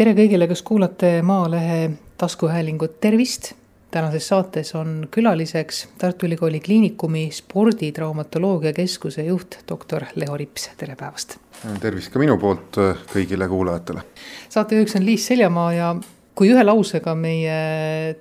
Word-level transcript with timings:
tere 0.00 0.14
kõigile, 0.16 0.46
kes 0.48 0.62
kuulate 0.64 1.08
Maalehe 1.20 1.90
taskuhäälingut, 2.18 2.94
tervist! 3.04 3.50
tänases 3.92 4.28
saates 4.30 4.70
on 4.78 5.08
külaliseks 5.12 5.80
Tartu 5.98 6.24
Ülikooli 6.24 6.60
Kliinikumi 6.64 7.26
sporditraumatoloogia 7.34 8.72
keskuse 8.72 9.26
juht, 9.26 9.58
doktor 9.68 10.06
Leo 10.16 10.38
Rips, 10.40 10.70
tere 10.80 10.96
päevast! 10.96 11.36
tervist 11.82 12.14
ka 12.14 12.22
minu 12.22 12.38
poolt 12.40 12.80
kõigile 13.12 13.48
kuulajatele. 13.50 14.06
saatejuhiks 14.48 14.96
on 14.96 15.04
Liis 15.04 15.26
Seljamaa 15.28 15.68
ja 15.76 15.92
kui 16.34 16.48
ühe 16.54 16.64
lausega 16.64 17.12
meie 17.12 17.60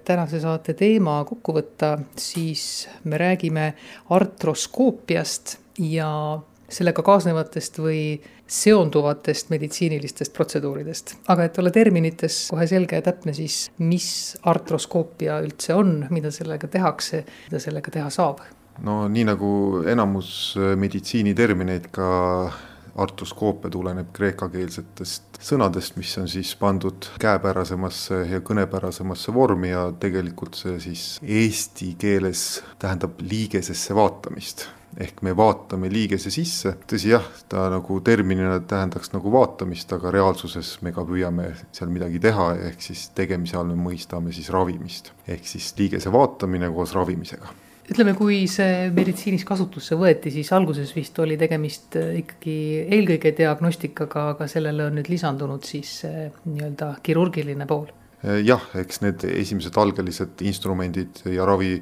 tänase 0.04 0.44
saate 0.44 0.76
teema 0.76 1.22
kokku 1.32 1.56
võtta, 1.62 1.96
siis 2.20 2.90
me 3.06 3.24
räägime 3.24 3.72
artroskoopiast 4.20 5.56
ja 5.96 6.12
sellega 6.70 7.04
kaasnevatest 7.06 7.80
või 7.82 8.02
seonduvatest 8.50 9.50
meditsiinilistest 9.54 10.34
protseduuridest. 10.34 11.16
aga 11.28 11.50
et 11.50 11.60
olla 11.60 11.72
terminites 11.72 12.48
kohe 12.52 12.68
selge 12.68 13.00
ja 13.00 13.06
täpne, 13.06 13.34
siis 13.34 13.70
mis 13.78 14.38
artroskoopia 14.44 15.40
üldse 15.46 15.76
on, 15.78 16.08
mida 16.10 16.32
sellega 16.32 16.68
tehakse, 16.68 17.26
mida 17.50 17.62
sellega 17.62 17.92
teha 17.92 18.10
saab? 18.14 18.42
no 18.84 19.02
nii 19.12 19.28
nagu 19.28 19.52
enamus 19.92 20.56
meditsiinitermineid, 20.80 21.90
ka 21.92 22.10
artroskoopia 23.00 23.72
tuleneb 23.72 24.10
kreekakeelsetest 24.16 25.40
sõnadest, 25.44 25.96
mis 26.00 26.12
on 26.20 26.28
siis 26.32 26.52
pandud 26.60 27.08
käepärasemasse 27.22 28.24
ja 28.28 28.42
kõnepärasemasse 28.46 29.34
vormi 29.36 29.72
ja 29.72 29.86
tegelikult 30.00 30.60
see 30.60 30.80
siis 30.84 31.06
eesti 31.24 31.94
keeles 32.00 32.64
tähendab 32.82 33.22
liigesesse 33.24 33.96
vaatamist 33.96 34.68
ehk 34.98 35.22
me 35.26 35.36
vaatame 35.38 35.90
liigese 35.92 36.32
sisse, 36.34 36.74
tõsi 36.90 37.14
jah, 37.14 37.26
ta 37.52 37.68
nagu 37.72 38.00
terminina 38.06 38.58
tähendaks 38.60 39.14
nagu 39.14 39.32
vaatamist, 39.34 39.92
aga 39.96 40.14
reaalsuses 40.16 40.78
me 40.86 40.94
ka 40.96 41.06
püüame 41.08 41.52
seal 41.76 41.92
midagi 41.94 42.22
teha, 42.24 42.52
ehk 42.72 42.84
siis 42.84 43.10
tegemise 43.18 43.60
all 43.60 43.70
me 43.70 43.78
mõistame 43.80 44.34
siis 44.36 44.50
ravimist. 44.54 45.14
ehk 45.28 45.46
siis 45.46 45.74
liigese 45.78 46.12
vaatamine 46.14 46.72
koos 46.74 46.96
ravimisega 46.98 47.54
ütleme, 47.90 48.14
kui 48.14 48.44
see 48.46 48.90
meditsiinis 48.94 49.42
kasutusse 49.50 49.96
võeti, 49.98 50.30
siis 50.34 50.52
alguses 50.54 50.92
vist 50.94 51.18
oli 51.24 51.40
tegemist 51.42 51.98
äh, 51.98 52.20
ikkagi 52.22 52.58
eelkõige 52.86 53.34
diagnostikaga, 53.38 54.28
aga 54.36 54.50
sellele 54.52 54.86
on 54.86 55.00
nüüd 55.00 55.10
lisandunud 55.10 55.66
siis 55.66 56.04
nii-öelda 56.06 56.96
kirurgiline 57.06 57.66
pool. 57.70 57.88
jah, 58.44 58.62
eks 58.76 59.02
need 59.02 59.24
esimesed 59.32 59.78
algelised 59.80 60.42
instrumendid 60.44 61.22
ja 61.32 61.46
ravi 61.48 61.78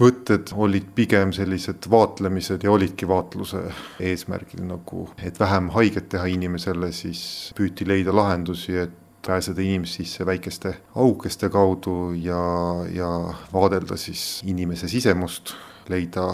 võtted 0.00 0.52
olid 0.56 0.86
pigem 0.96 1.34
sellised 1.36 1.86
vaatlemised 1.92 2.64
ja 2.64 2.72
olidki 2.72 3.08
vaatluse 3.08 3.62
eesmärgil 4.00 4.64
nagu, 4.64 5.08
et 5.22 5.40
vähem 5.40 5.68
haiget 5.74 6.08
teha 6.14 6.28
inimesele, 6.32 6.92
siis 6.96 7.22
püüti 7.56 7.86
leida 7.88 8.14
lahendusi, 8.16 8.78
et 8.86 8.96
pääseda 9.26 9.60
inimest 9.60 10.00
sisse 10.00 10.24
väikeste 10.26 10.72
aukeste 10.96 11.50
kaudu 11.52 12.14
ja, 12.16 12.40
ja 12.88 13.10
vaadelda 13.52 13.98
siis 14.00 14.40
inimese 14.48 14.88
sisemust, 14.88 15.52
leida 15.92 16.26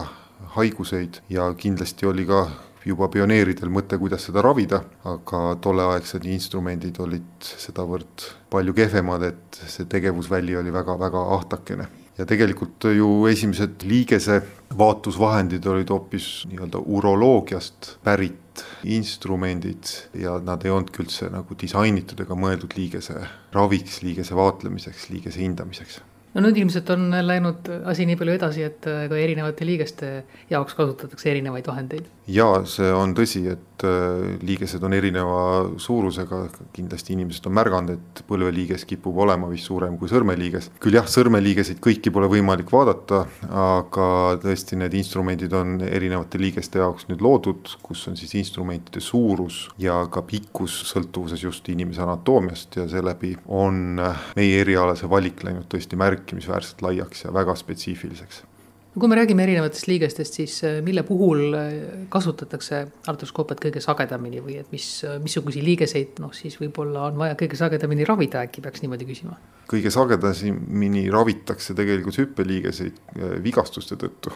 haiguseid. 0.54 1.20
Ja 1.30 1.48
kindlasti 1.58 2.06
oli 2.06 2.26
ka 2.28 2.44
juba 2.86 3.10
pioneeridel 3.10 3.72
mõte, 3.74 3.98
kuidas 3.98 4.28
seda 4.28 4.44
ravida, 4.46 4.84
aga 5.10 5.42
tolleaegsed 5.58 6.30
instrumendid 6.30 7.02
olid 7.02 7.50
sedavõrd 7.66 8.30
palju 8.52 8.78
kehvemad, 8.78 9.26
et 9.26 9.62
see 9.66 9.90
tegevusväli 9.90 10.54
oli 10.62 10.74
väga-väga 10.74 11.28
ahtakene 11.40 11.90
ja 12.18 12.24
tegelikult 12.28 12.88
ju 12.96 13.26
esimesed 13.28 13.84
liigese 13.88 14.40
vaatusvahendid 14.78 15.66
olid 15.68 15.90
hoopis 15.92 16.46
nii-öelda 16.50 16.80
uroloogiast 16.80 17.96
pärit 18.04 18.64
instrumendid 18.88 19.92
ja 20.16 20.38
nad 20.44 20.64
ei 20.64 20.72
olnudki 20.72 21.04
üldse 21.04 21.28
nagu 21.32 21.58
disainitud 21.60 22.20
ega 22.24 22.38
mõeldud 22.38 22.76
liigese 22.78 23.20
raviks, 23.52 24.00
liigese 24.02 24.36
vaatlemiseks, 24.36 25.10
liigese 25.12 25.44
hindamiseks 25.44 26.00
no 26.36 26.44
nüüd 26.44 26.58
ilmselt 26.60 26.90
on 26.92 27.08
läinud 27.24 27.68
asi 27.88 28.04
nii 28.08 28.18
palju 28.20 28.34
edasi, 28.36 28.66
et 28.68 28.86
äh, 28.90 29.06
ka 29.08 29.16
erinevate 29.18 29.66
liigeste 29.66 30.10
jaoks 30.50 30.76
kasutatakse 30.76 31.30
erinevaid 31.32 31.66
vahendeid. 31.68 32.10
jaa, 32.28 32.60
see 32.68 32.90
on 32.92 33.14
tõsi, 33.16 33.44
et 33.54 33.84
äh, 33.86 34.36
liigesed 34.44 34.84
on 34.84 34.92
erineva 34.96 35.38
suurusega, 35.80 36.42
kindlasti 36.76 37.14
inimesed 37.16 37.48
on 37.48 37.56
märganud, 37.56 37.96
et 37.96 38.22
põlveliiges 38.28 38.84
kipub 38.90 39.16
olema 39.24 39.48
vist 39.48 39.70
suurem 39.70 39.96
kui 40.00 40.12
sõrmeliiges. 40.12 40.70
küll 40.82 40.98
jah, 40.98 41.08
sõrmeliigeseid 41.08 41.80
kõiki 41.84 42.12
pole 42.12 42.28
võimalik 42.32 42.72
vaadata, 42.72 43.24
aga 43.48 44.08
tõesti, 44.42 44.76
need 44.76 44.98
instrumendid 45.00 45.56
on 45.56 45.78
erinevate 45.86 46.40
liigeste 46.42 46.82
jaoks 46.82 47.08
nüüd 47.08 47.24
loodud, 47.24 47.72
kus 47.82 48.04
on 48.10 48.20
siis 48.20 48.36
instrumentide 48.36 49.00
suurus 49.00 49.64
ja 49.80 50.02
ka 50.12 50.20
pikkus 50.26 50.82
sõltuvuses 50.92 51.40
just 51.46 51.72
inimese 51.72 52.04
anatoomiast 52.04 52.76
ja 52.76 52.88
seeläbi 52.90 53.32
on 53.48 53.96
meie 54.36 54.60
erialase 54.60 55.08
valik 55.08 55.40
läinud 55.46 55.64
tõesti 55.72 55.96
märk 55.96 56.25
märkimisväärselt 56.26 56.82
laiaks 56.82 57.24
ja 57.24 57.32
väga 57.32 57.54
spetsiifiliseks. 57.54 58.44
kui 58.96 59.08
me 59.08 59.16
räägime 59.16 59.42
erinevatest 59.44 59.86
liigestest, 59.90 60.34
siis 60.34 60.64
äh, 60.64 60.78
mille 60.82 61.02
puhul 61.02 61.52
äh, 61.54 61.72
kasutatakse 62.08 62.86
artroskoopiat 63.06 63.60
kõige 63.60 63.80
sagedamini 63.84 64.40
või 64.40 64.56
et 64.56 64.70
mis, 64.72 65.04
äh, 65.04 65.18
missuguseid 65.20 65.64
liigeseid 65.64 66.16
noh, 66.18 66.32
siis 66.32 66.56
võib-olla 66.56 67.10
on 67.10 67.18
vaja 67.20 67.36
kõige 67.36 67.58
sagedamini 67.60 68.08
ravida, 68.08 68.40
äkki 68.48 68.64
peaks 68.64 68.80
niimoodi 68.80 69.04
küsima? 69.04 69.36
Kõige 69.70 69.90
sagedamini 69.90 71.06
ravitakse 71.10 71.74
tegelikult 71.76 72.18
hüppeliigeseid 72.20 73.00
vigastuste 73.42 73.98
tõttu, 73.98 74.32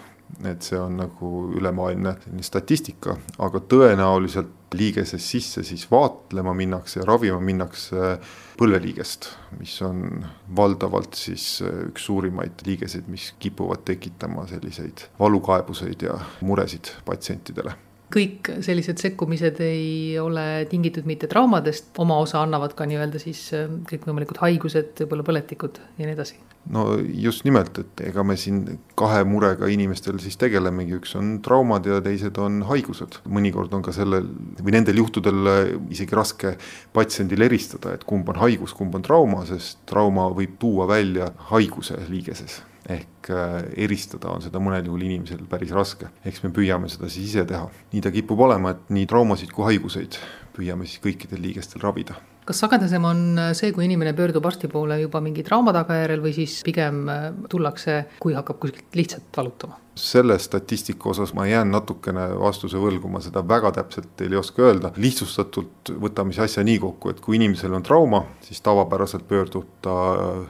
et 0.46 0.62
see 0.66 0.78
on 0.78 0.96
nagu 1.00 1.30
ülemaailmne 1.58 2.16
statistika, 2.46 3.16
aga 3.38 3.62
tõenäoliselt 3.70 4.74
liigeses 4.74 5.24
sisse 5.32 5.64
siis 5.66 5.86
vaatlema 5.90 6.54
minnakse 6.54 7.00
ja 7.00 7.06
ravima 7.08 7.40
minnakse 7.42 8.14
põlveliigest, 8.58 9.30
mis 9.58 9.74
on 9.86 10.24
valdavalt 10.56 11.18
siis 11.18 11.46
äh, 11.64 11.86
üks 11.90 12.06
suurimaid 12.06 12.66
liigeseid, 12.66 13.08
mis 13.10 13.32
kipuvad 13.42 13.86
tekitama 13.88 14.46
selliseid 14.50 15.08
valukaebuseid 15.18 16.06
ja 16.06 16.18
muresid 16.46 16.92
patsientidele 17.06 17.74
kõik 18.10 18.50
sellised 18.64 19.00
sekkumised 19.00 19.60
ei 19.62 20.18
ole 20.20 20.66
tingitud 20.70 21.06
mitte 21.08 21.28
traumadest, 21.30 21.92
oma 22.02 22.18
osa 22.22 22.42
annavad 22.42 22.74
ka 22.78 22.86
nii-öelda 22.88 23.20
siis 23.22 23.42
äh, 23.56 23.68
kõikvõimalikud 23.90 24.40
haigused, 24.42 24.94
võib-olla 25.02 25.26
põletikud 25.26 25.78
ja 25.98 26.06
nii 26.08 26.16
edasi. 26.16 26.38
no 26.74 26.84
just 26.98 27.44
nimelt, 27.46 27.78
et 27.82 28.02
ega 28.10 28.24
me 28.26 28.36
siin 28.40 28.62
kahe 28.98 29.22
murega 29.28 29.70
inimestel 29.70 30.18
siis 30.22 30.38
tegelemegi, 30.40 30.98
üks 30.98 31.14
on 31.18 31.36
traumad 31.44 31.86
ja 31.86 32.00
teised 32.04 32.38
on 32.42 32.62
haigused. 32.70 33.20
mõnikord 33.28 33.74
on 33.76 33.84
ka 33.86 33.94
sellel 33.96 34.26
või 34.60 34.74
nendel 34.76 34.98
juhtudel 35.02 35.52
äh, 35.52 35.60
isegi 35.94 36.18
raske 36.18 36.56
patsiendil 36.96 37.46
eristada, 37.46 37.94
et 37.94 38.04
kumb 38.08 38.28
on 38.32 38.42
haigus, 38.42 38.74
kumb 38.74 38.98
on 38.98 39.06
trauma, 39.06 39.44
sest 39.46 39.84
trauma 39.90 40.28
võib 40.34 40.58
tuua 40.58 40.88
välja 40.90 41.30
haiguse 41.52 42.02
liigeses 42.10 42.60
ehk 42.90 43.30
äh, 43.30 43.56
eristada 43.86 44.32
on 44.34 44.42
seda 44.44 44.60
mõnel 44.62 44.88
juhul 44.88 45.06
inimesel 45.06 45.44
päris 45.50 45.72
raske. 45.76 46.10
eks 46.24 46.42
me 46.44 46.50
püüame 46.54 46.90
seda 46.90 47.08
siis 47.08 47.30
ise 47.30 47.46
teha. 47.46 47.68
nii 47.92 48.02
ta 48.04 48.12
kipub 48.14 48.40
olema, 48.40 48.74
et 48.74 48.90
nii 48.90 49.06
traumasid 49.10 49.52
kui 49.54 49.68
haiguseid 49.68 50.18
püüame 50.56 50.88
siis 50.88 51.02
kõikidel 51.04 51.42
liigestel 51.42 51.82
ravida. 51.84 52.18
Kas 52.50 52.64
sagedasem 52.64 53.04
on 53.06 53.20
äh, 53.38 53.52
see, 53.56 53.70
kui 53.74 53.86
inimene 53.86 54.14
pöördub 54.16 54.46
arsti 54.48 54.70
poole 54.70 54.98
juba 55.00 55.22
mingi 55.22 55.44
trauma 55.46 55.74
tagajärjel 55.76 56.24
või 56.24 56.34
siis 56.34 56.58
pigem 56.66 57.04
äh, 57.10 57.28
tullakse, 57.50 58.02
kui 58.22 58.34
hakkab 58.34 58.60
kuskilt 58.62 58.98
lihtsalt 58.98 59.30
valutama? 59.36 59.78
selle 60.00 60.38
statistika 60.40 61.10
osas 61.10 61.34
ma 61.36 61.44
jään 61.44 61.68
natukene 61.74 62.22
vastuse 62.40 62.78
võlgu, 62.80 63.10
ma 63.12 63.20
seda 63.20 63.42
väga 63.44 63.68
täpselt 63.76 64.14
teile 64.16 64.38
ei 64.38 64.40
oska 64.40 64.62
öelda. 64.64 64.92
lihtsustatult 64.96 65.90
võtame 66.00 66.32
siis 66.32 66.46
asja 66.46 66.64
nii 66.64 66.78
kokku, 66.80 67.10
et 67.12 67.20
kui 67.20 67.36
inimesel 67.36 67.74
on 67.76 67.84
trauma, 67.84 68.22
siis 68.46 68.62
tavapäraselt 68.64 69.26
pöördub 69.28 69.66
ta 69.84 69.98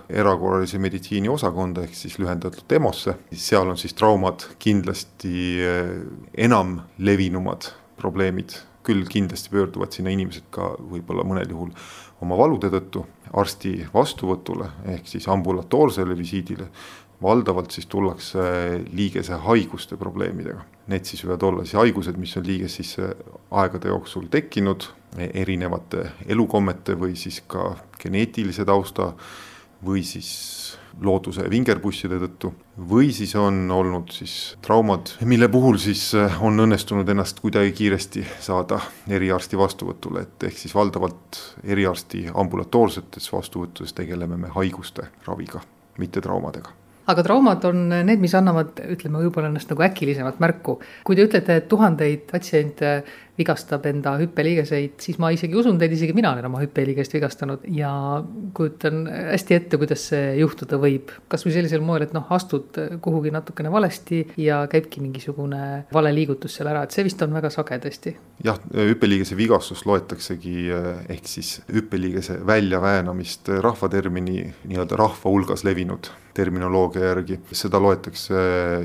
erakorralise 0.07 0.79
meditsiini 0.79 1.33
osakonda 1.33 1.83
ehk 1.89 1.99
siis 1.99 2.21
lühendatult 2.23 2.77
EMO-sse. 2.79 3.17
seal 3.33 3.75
on 3.75 3.81
siis 3.81 3.97
traumad 3.99 4.47
kindlasti 4.63 5.59
enam 6.47 6.77
levinumad 6.99 7.73
probleemid, 7.99 8.55
küll 8.87 9.05
kindlasti 9.09 9.53
pöörduvad 9.53 9.93
sinna 9.93 10.13
inimesed 10.15 10.49
ka 10.55 10.73
võib-olla 10.79 11.25
mõnel 11.27 11.51
juhul 11.53 11.73
oma 12.25 12.39
valude 12.39 12.71
tõttu 12.73 13.05
arsti 13.37 13.75
vastuvõtule 13.95 14.71
ehk 14.95 15.09
siis 15.09 15.29
ambulatoorsele 15.29 16.17
visiidile 16.19 16.71
valdavalt 17.23 17.75
siis 17.75 17.87
tullakse 17.91 18.41
liigese 18.97 19.37
haiguste 19.45 19.97
probleemidega. 20.01 20.63
Need 20.91 21.05
siis 21.05 21.21
võivad 21.25 21.45
olla 21.47 21.65
siis 21.67 21.77
haigused, 21.77 22.17
mis 22.17 22.33
on 22.41 22.47
liiges 22.47 22.79
sisse 22.81 23.11
aegade 23.51 23.93
jooksul 23.93 24.31
tekkinud 24.33 24.89
erinevate 25.19 26.07
elukommete 26.31 26.97
või 26.99 27.17
siis 27.21 27.43
ka 27.47 27.75
geneetilise 28.01 28.65
tausta 28.65 29.13
või 29.85 30.05
siis 30.07 30.31
looduse 31.05 31.47
vingerpusside 31.51 32.19
tõttu. 32.23 32.53
Või 32.91 33.11
siis 33.15 33.35
on 33.39 33.63
olnud 33.73 34.13
siis 34.15 34.57
traumad, 34.65 35.15
mille 35.29 35.49
puhul 35.53 35.79
siis 35.81 36.11
on 36.17 36.61
õnnestunud 36.67 37.09
ennast 37.09 37.41
kuidagi 37.41 37.73
kiiresti 37.77 38.25
saada 38.41 38.81
eriarsti 39.09 39.59
vastuvõtule, 39.61 40.27
et 40.27 40.49
ehk 40.51 40.59
siis 40.61 40.75
valdavalt 40.77 41.41
eriarsti 41.65 42.27
ambulatoorsetes 42.35 43.33
vastuvõttudes 43.33 43.97
tegeleme 43.97 44.39
me 44.41 44.53
haiguste 44.57 45.11
raviga, 45.27 45.63
mitte 45.99 46.21
traumadega. 46.25 46.77
Aga 47.11 47.25
traumad 47.27 47.65
on 47.67 47.89
need, 47.91 48.21
mis 48.23 48.35
annavad, 48.39 48.77
ütleme 48.93 49.23
võib-olla 49.25 49.49
ennast 49.51 49.71
nagu 49.73 49.83
äkilisemalt 49.83 50.39
märku. 50.43 50.77
kui 51.05 51.17
te 51.17 51.25
ütlete, 51.27 51.57
et 51.59 51.69
tuhandeid 51.69 52.27
patsiente 52.31 52.93
vigastab 53.39 53.87
enda 53.91 54.17
hüppeliigeseid, 54.21 54.97
siis 55.03 55.19
ma 55.23 55.31
isegi 55.35 55.57
usun 55.57 55.79
teid, 55.81 55.95
isegi 55.97 56.15
mina 56.17 56.33
olen 56.35 56.49
oma 56.51 56.63
hüppeliigest 56.63 57.15
vigastanud 57.17 57.65
ja 57.77 57.93
kujutan 58.57 59.05
hästi 59.09 59.57
ette, 59.57 59.81
kuidas 59.81 60.09
see 60.13 60.37
juhtuda 60.41 60.81
võib. 60.83 61.13
kasvõi 61.31 61.55
sellisel 61.55 61.85
moel, 61.85 62.07
et 62.07 62.15
noh, 62.17 62.27
astud 62.37 62.77
kuhugi 63.03 63.33
natukene 63.35 63.73
valesti 63.73 64.23
ja 64.41 64.63
käibki 64.71 65.03
mingisugune 65.05 65.87
vale 65.93 66.15
liigutus 66.15 66.59
seal 66.59 66.71
ära, 66.73 66.85
et 66.85 66.95
see 66.97 67.07
vist 67.07 67.23
on 67.23 67.35
väga 67.37 67.53
sage 67.55 67.79
tõesti. 67.83 68.15
jah, 68.45 68.59
hüppeliigese 68.75 69.39
vigastust 69.39 69.87
loetaksegi 69.87 70.57
ehk 71.09 71.29
siis 71.29 71.61
hüppeliigese 71.73 72.41
väljaväänamist 72.47 73.53
rahvatermini 73.61 74.43
nii-öelda 74.65 74.99
rahva 75.01 75.31
hulgas 75.31 75.65
levinud 75.65 76.11
terminoloogia 76.35 77.11
järgi, 77.11 77.39
seda 77.53 77.81
loetakse 77.83 78.41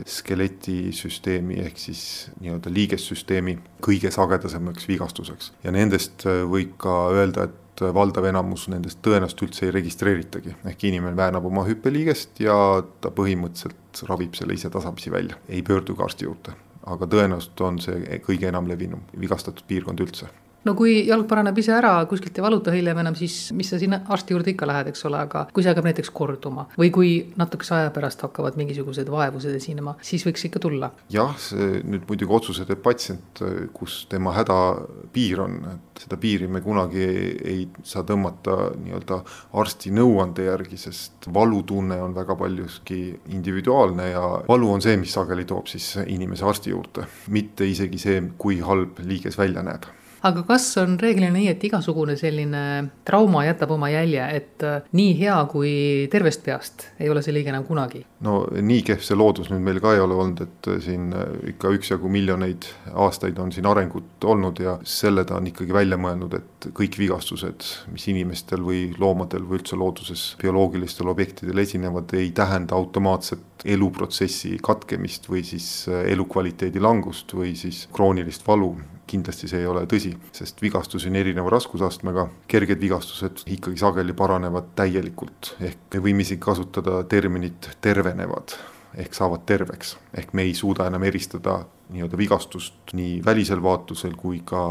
skeletisüsteemi 0.10 1.60
ehk 1.66 1.80
siis 1.80 2.02
nii-öelda 2.42 2.74
liigessüsteemi 2.74 3.58
kõige 3.86 4.12
sagedasemaks 4.46 4.88
vigastuseks. 4.88 5.52
Ja 5.64 5.72
nendest 5.72 6.26
võib 6.26 6.76
ka 6.82 7.10
öelda, 7.14 7.50
et 7.50 7.84
valdav 7.94 8.26
enamus 8.30 8.68
nendest 8.72 9.02
tõenäoliselt 9.04 9.44
üldse 9.48 9.66
ei 9.66 9.74
registreeritagi, 9.76 10.56
ehk 10.70 10.86
inimene 10.88 11.18
väänab 11.18 11.46
oma 11.46 11.66
hüppeliigest 11.68 12.40
ja 12.40 12.56
ta 13.02 13.12
põhimõtteliselt 13.12 14.06
ravib 14.08 14.36
selle 14.36 14.56
ise 14.56 14.70
tasapisi 14.70 15.12
välja, 15.12 15.36
ei 15.50 15.62
pöördu 15.62 15.96
ka 15.96 16.06
arsti 16.06 16.26
juurde. 16.26 16.56
aga 16.86 17.06
tõenäoliselt 17.10 17.62
on 17.66 17.80
see 17.82 18.20
kõige 18.22 18.46
enam 18.48 18.68
levinum 18.70 19.02
vigastatud 19.20 19.66
piirkond 19.68 20.00
üldse 20.00 20.28
no 20.66 20.74
kui 20.78 20.98
jalg 21.08 21.28
paraneb 21.30 21.58
ise 21.62 21.74
ära, 21.76 21.94
kuskilt 22.10 22.38
ei 22.40 22.46
valuta 22.46 22.74
hiljem 22.74 23.00
enam, 23.04 23.16
siis 23.18 23.52
mis 23.56 23.70
sa 23.72 23.80
sinna 23.82 24.02
arsti 24.12 24.36
juurde 24.36 24.52
ikka 24.54 24.68
lähed, 24.70 24.90
eks 24.92 25.06
ole, 25.10 25.22
aga 25.28 25.46
kui 25.54 25.64
see 25.64 25.72
hakkab 25.72 25.90
näiteks 25.90 26.12
korduma 26.16 26.68
või 26.76 26.92
kui 26.94 27.12
natukese 27.40 27.76
aja 27.80 27.94
pärast 27.96 28.24
hakkavad 28.26 28.58
mingisugused 28.60 29.10
vaevused 29.12 29.56
esinema, 29.56 29.96
siis 30.06 30.26
võiks 30.28 30.48
ikka 30.50 30.62
tulla. 30.66 30.92
jah, 31.14 31.36
see 31.42 31.82
nüüd 31.86 32.08
muidugi 32.10 32.38
otsuse 32.40 32.66
teeb 32.68 32.82
patsient, 32.86 33.44
kus 33.76 34.04
tema 34.10 34.34
hädapiir 34.36 35.44
on, 35.46 35.60
et 35.76 36.06
seda 36.06 36.18
piiri 36.22 36.50
me 36.52 36.62
kunagi 36.66 37.04
ei, 37.06 37.28
ei 37.54 37.68
saa 37.86 38.06
tõmmata 38.08 38.72
nii-öelda 38.80 39.22
arsti 39.62 39.94
nõuande 39.96 40.48
järgi, 40.50 40.80
sest 40.82 41.30
valutunne 41.34 42.00
on 42.04 42.16
väga 42.16 42.38
paljuski 42.40 43.02
individuaalne 43.36 44.10
ja 44.12 44.24
valu 44.48 44.72
on 44.74 44.84
see, 44.84 44.98
mis 45.02 45.14
sageli 45.16 45.46
toob 45.48 45.70
siis 45.72 45.94
inimese 46.06 46.46
arsti 46.48 46.74
juurde, 46.74 47.06
mitte 47.34 47.68
isegi 47.70 48.02
see, 48.02 48.26
kui 48.38 48.60
halb 48.66 49.00
liiges 49.06 49.38
välja 49.40 49.64
näeb 49.66 49.86
aga 50.26 50.44
kas 50.48 50.66
on 50.82 50.96
reeglina 51.02 51.34
nii, 51.36 51.50
et 51.52 51.64
igasugune 51.68 52.16
selline 52.18 52.62
trauma 53.08 53.44
jätab 53.46 53.76
oma 53.76 53.92
jälje, 53.94 54.26
et 54.40 54.66
äh, 54.66 54.88
nii 54.98 55.14
hea 55.20 55.38
kui 55.52 55.74
tervest 56.12 56.44
peast 56.46 56.88
ei 57.00 57.10
ole 57.12 57.22
see 57.26 57.36
liige 57.36 57.52
enam 57.54 57.66
kunagi? 57.68 58.06
no 58.26 58.40
nii 58.50 58.82
kehv 58.88 59.04
see 59.06 59.18
loodus 59.18 59.52
nüüd 59.52 59.64
meil 59.66 59.82
ka 59.84 59.94
ei 59.96 60.02
ole 60.02 60.18
olnud, 60.18 60.42
et 60.46 60.70
äh, 60.72 60.80
siin 60.84 61.12
äh, 61.14 61.36
ikka 61.54 61.74
üksjagu 61.78 62.10
miljoneid 62.12 62.68
aastaid 63.06 63.40
on 63.42 63.54
siin 63.54 63.70
arengut 63.70 64.26
olnud 64.26 64.62
ja 64.64 64.78
selle 64.88 65.26
ta 65.28 65.38
on 65.38 65.50
ikkagi 65.52 65.76
välja 65.76 66.00
mõelnud, 66.02 66.38
et 66.40 66.70
kõik 66.76 66.98
vigastused, 66.98 67.68
mis 67.94 68.08
inimestel 68.10 68.66
või 68.66 68.88
loomadel 68.98 69.46
või 69.46 69.60
üldse 69.60 69.78
looduses 69.78 70.26
bioloogilistel 70.42 71.12
objektidel 71.12 71.62
esinevad, 71.62 72.14
ei 72.18 72.32
tähenda 72.36 72.78
automaatset 72.78 73.66
eluprotsessi 73.76 74.58
katkemist 74.64 75.30
või 75.30 75.46
siis 75.46 75.86
elukvaliteedi 75.90 76.82
langust 76.82 77.34
või 77.38 77.54
siis 77.58 77.86
kroonilist 77.94 78.46
valu 78.48 78.74
kindlasti 79.08 79.50
see 79.52 79.64
ei 79.64 79.68
ole 79.70 79.86
tõsi, 79.90 80.14
sest 80.36 80.62
vigastusi 80.64 81.10
on 81.12 81.20
erineva 81.20 81.52
raskusastmega, 81.54 82.28
kerged 82.52 82.82
vigastused 82.82 83.46
ikkagi 83.58 83.82
sageli 83.82 84.16
paranevad 84.18 84.72
täielikult, 84.78 85.56
ehk 85.60 85.92
me 85.94 86.06
võime 86.08 86.26
isegi 86.26 86.42
kasutada 86.42 87.04
terminit 87.10 87.70
tervenevad 87.82 88.58
ehk 88.96 89.16
saavad 89.16 89.44
terveks, 89.48 89.96
ehk 90.16 90.34
me 90.34 90.46
ei 90.48 90.54
suuda 90.56 90.88
enam 90.88 91.04
eristada 91.04 91.60
nii-öelda 91.94 92.18
vigastust 92.18 92.94
nii 92.98 93.20
välisel 93.26 93.62
vaatlusel 93.64 94.16
kui 94.18 94.42
ka 94.48 94.62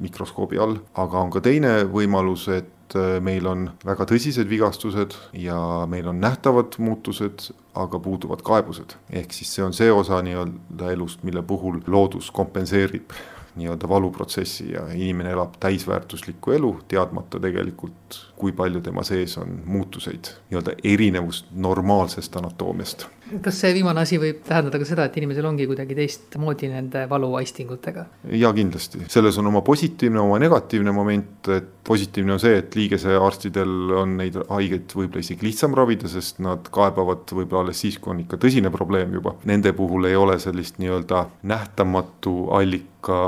mikroskoobi 0.00 0.60
all, 0.62 0.76
aga 0.94 1.22
on 1.22 1.32
ka 1.34 1.42
teine 1.44 1.78
võimalus, 1.90 2.46
et 2.52 2.96
meil 3.24 3.48
on 3.50 3.64
väga 3.84 4.06
tõsised 4.06 4.46
vigastused 4.50 5.16
ja 5.42 5.58
meil 5.90 6.06
on 6.06 6.20
nähtavad 6.22 6.76
muutused, 6.78 7.48
aga 7.74 7.98
puuduvad 7.98 8.44
kaebused. 8.46 8.94
ehk 9.10 9.32
siis 9.32 9.54
see 9.54 9.64
on 9.64 9.74
see 9.74 9.90
osa 9.92 10.20
nii-öelda 10.22 10.92
elust, 10.92 11.24
mille 11.24 11.42
puhul 11.42 11.80
loodus 11.86 12.30
kompenseerib 12.30 13.16
nii-öelda 13.56 13.88
valuprotsessi 13.88 14.72
ja 14.72 14.86
inimene 14.94 15.32
elab 15.32 15.56
täisväärtuslikku 15.60 16.52
elu, 16.56 16.72
teadmata 16.88 17.40
tegelikult, 17.40 18.20
kui 18.36 18.52
palju 18.52 18.80
tema 18.84 19.04
sees 19.06 19.38
on 19.40 19.60
muutuseid, 19.64 20.32
nii-öelda 20.50 20.76
erinevust 20.84 21.52
normaalsest 21.52 22.36
anatoomiast. 22.36 23.06
kas 23.42 23.60
see 23.60 23.72
viimane 23.74 24.04
asi 24.04 24.20
võib 24.22 24.44
tähendada 24.46 24.78
ka 24.78 24.86
seda, 24.86 25.06
et 25.08 25.16
inimesel 25.18 25.48
ongi 25.48 25.66
kuidagi 25.66 25.96
teistmoodi 25.98 26.68
nende 26.70 27.06
valuaistingutega? 27.10 28.06
ja 28.38 28.52
kindlasti, 28.54 29.06
selles 29.12 29.38
on 29.38 29.50
oma 29.52 29.64
positiivne, 29.66 30.20
oma 30.20 30.38
negatiivne 30.42 30.92
moment, 30.92 31.48
et 31.56 31.72
positiivne 31.86 32.36
on 32.36 32.42
see, 32.42 32.58
et 32.60 32.76
liigesearstidel 32.76 33.96
on 34.02 34.16
neid 34.20 34.36
haigeid 34.50 34.92
võib-olla 34.94 35.24
isegi 35.24 35.46
lihtsam 35.46 35.74
ravida, 35.78 36.10
sest 36.10 36.42
nad 36.44 36.68
kaebavad 36.74 37.32
võib-olla 37.32 37.66
alles 37.66 37.80
siis, 37.82 37.98
kui 38.02 38.12
on 38.12 38.22
ikka 38.24 38.38
tõsine 38.42 38.70
probleem 38.74 39.14
juba. 39.16 39.36
Nende 39.48 39.72
puhul 39.76 40.10
ei 40.10 40.18
ole 40.18 40.38
sellist 40.42 40.80
nii-öelda 40.82 41.26
nähtamatu 41.46 42.36
allik 42.56 42.90
ka 43.06 43.20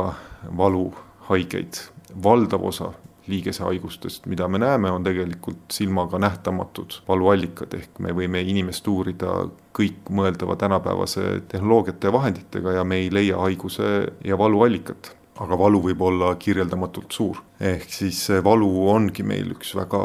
valuhaigeid. 0.57 1.85
valdav 2.25 2.65
osa 2.65 2.93
liigesehaigustest, 3.29 4.27
mida 4.27 4.49
me 4.49 4.59
näeme, 4.59 4.91
on 4.91 5.05
tegelikult 5.05 5.71
silmaga 5.73 6.19
nähtamatud 6.19 7.03
valuallikad, 7.09 7.75
ehk 7.77 8.01
me 8.01 8.15
võime 8.17 8.41
inimest 8.41 8.89
uurida 8.89 9.35
kõikmõeldava 9.77 10.57
tänapäevase 10.57 11.43
tehnoloogiate 11.49 12.09
ja 12.09 12.13
vahenditega 12.13 12.79
ja 12.79 12.85
me 12.85 13.03
ei 13.03 13.13
leia 13.13 13.37
haiguse 13.45 13.91
ja 14.25 14.39
valuallikat 14.39 15.13
aga 15.39 15.59
valu 15.59 15.81
võib 15.83 16.01
olla 16.03 16.33
kirjeldamatult 16.41 17.13
suur. 17.15 17.43
ehk 17.61 17.91
siis 17.91 18.19
valu 18.45 18.71
ongi 18.91 19.23
meil 19.23 19.53
üks 19.55 19.75
väga, 19.79 20.01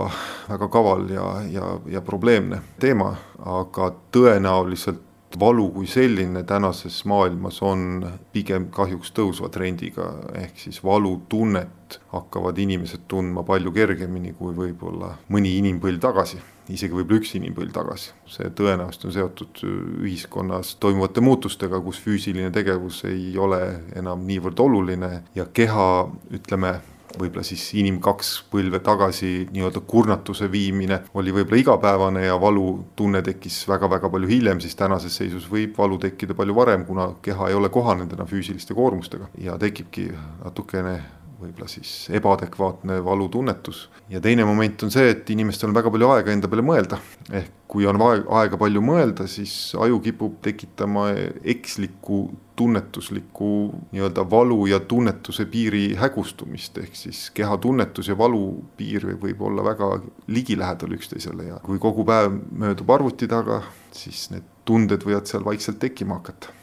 väga 0.50 0.68
kaval 0.70 1.08
ja, 1.10 1.26
ja, 1.50 1.72
ja 1.90 2.02
probleemne 2.02 2.62
teema, 2.80 3.16
aga 3.40 3.92
tõenäoliselt 4.14 5.02
valu 5.40 5.70
kui 5.74 5.88
selline 5.88 6.44
tänases 6.44 7.04
maailmas 7.10 7.62
on 7.66 8.06
pigem 8.34 8.70
kahjuks 8.74 9.14
tõusva 9.16 9.50
trendiga, 9.54 10.10
ehk 10.40 10.60
siis 10.66 10.82
valutunnet 10.84 12.00
hakkavad 12.14 12.58
inimesed 12.58 13.06
tundma 13.08 13.44
palju 13.48 13.72
kergemini 13.74 14.34
kui 14.38 14.56
võib-olla 14.58 15.14
mõni 15.34 15.56
inimpõlv 15.60 16.02
tagasi, 16.04 16.40
isegi 16.70 16.96
võib-olla 16.96 17.22
üks 17.22 17.36
inimpõlv 17.40 17.74
tagasi. 17.76 18.14
see 18.30 18.50
tõenäoliselt 18.50 19.06
on 19.10 19.14
seotud 19.18 19.62
ühiskonnas 20.04 20.76
toimuvate 20.80 21.22
muutustega, 21.22 21.82
kus 21.82 22.00
füüsiline 22.02 22.52
tegevus 22.52 23.04
ei 23.10 23.38
ole 23.38 23.62
enam 23.96 24.26
niivõrd 24.26 24.60
oluline. 24.60 25.24
Ja 25.36 25.46
keha, 25.46 26.08
ütleme 26.34 26.80
võib-olla 27.20 27.44
siis 27.46 27.66
inim 27.80 28.00
kaks 28.04 28.34
põlve 28.52 28.80
tagasi 28.84 29.48
nii-öelda 29.54 29.84
kurnatuse 29.88 30.50
viimine 30.52 31.00
oli 31.14 31.34
võib-olla 31.36 31.62
igapäevane 31.62 32.26
ja 32.26 32.38
valutunne 32.42 33.22
tekkis 33.26 33.64
väga-väga 33.70 34.10
palju 34.14 34.30
hiljem, 34.30 34.62
siis 34.64 34.76
tänases 34.80 35.18
seisus 35.22 35.50
võib 35.52 35.78
valu 35.78 36.00
tekkida 36.02 36.36
palju 36.38 36.56
varem, 36.56 36.86
kuna 36.86 37.12
keha 37.22 37.50
ei 37.50 37.58
ole 37.58 37.70
kohanenud 37.74 38.14
enam 38.14 38.30
füüsiliste 38.30 38.76
koormustega 38.78 39.30
ja 39.42 39.58
tekibki 39.62 40.10
natukene 40.44 41.00
võib-olla 41.44 41.70
siis 41.72 42.08
ebaadekvaatne 42.14 43.00
valutunnetus. 43.06 43.90
ja 44.10 44.22
teine 44.22 44.46
moment 44.46 44.84
on 44.84 44.92
see, 44.92 45.10
et 45.14 45.30
inimestel 45.30 45.70
on 45.70 45.76
väga 45.78 45.92
palju 45.94 46.10
aega 46.16 46.34
enda 46.34 46.50
peale 46.52 46.66
mõelda. 46.66 47.00
ehk 47.32 47.52
kui 47.74 47.88
on 47.90 47.98
aega 47.98 48.58
palju 48.62 48.82
mõelda, 48.86 49.26
siis 49.28 49.74
aju 49.82 49.98
kipub 50.04 50.36
tekitama 50.46 51.08
ekslikku 51.56 52.20
tunnetuslikku 52.56 53.50
nii-öelda 53.96 54.28
valu 54.30 54.60
ja 54.70 54.78
tunnetuse 54.80 55.48
piiri 55.50 55.96
hägustumist, 55.98 56.78
ehk 56.78 56.96
siis 56.96 57.26
kehatunnetus 57.34 58.12
ja 58.12 58.18
valu 58.18 58.46
piir 58.78 59.08
võib 59.10 59.42
olla 59.50 59.66
väga 59.66 59.90
ligilähedal 60.28 60.94
üksteisele 61.00 61.50
ja 61.50 61.62
kui 61.66 61.82
kogu 61.82 62.06
päev 62.06 62.36
möödub 62.52 62.94
arvuti 62.94 63.28
taga, 63.32 63.64
siis 63.92 64.28
need 64.36 64.46
tunded 64.70 65.02
võivad 65.08 65.26
seal 65.30 65.46
vaikselt 65.46 65.82
tekkima 65.82 66.22
hakata 66.22 66.54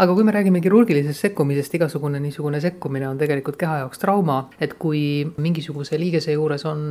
aga 0.00 0.14
kui 0.16 0.24
me 0.24 0.32
räägime 0.32 0.62
kirurgilisest 0.64 1.26
sekkumisest, 1.26 1.74
igasugune 1.76 2.20
niisugune 2.24 2.60
sekkumine 2.60 3.08
on 3.08 3.18
tegelikult 3.20 3.58
keha 3.60 3.82
jaoks 3.82 4.00
trauma, 4.00 4.38
et 4.60 4.74
kui 4.80 5.02
mingisuguse 5.36 5.98
liigese 6.00 6.32
juures 6.36 6.64
on 6.68 6.84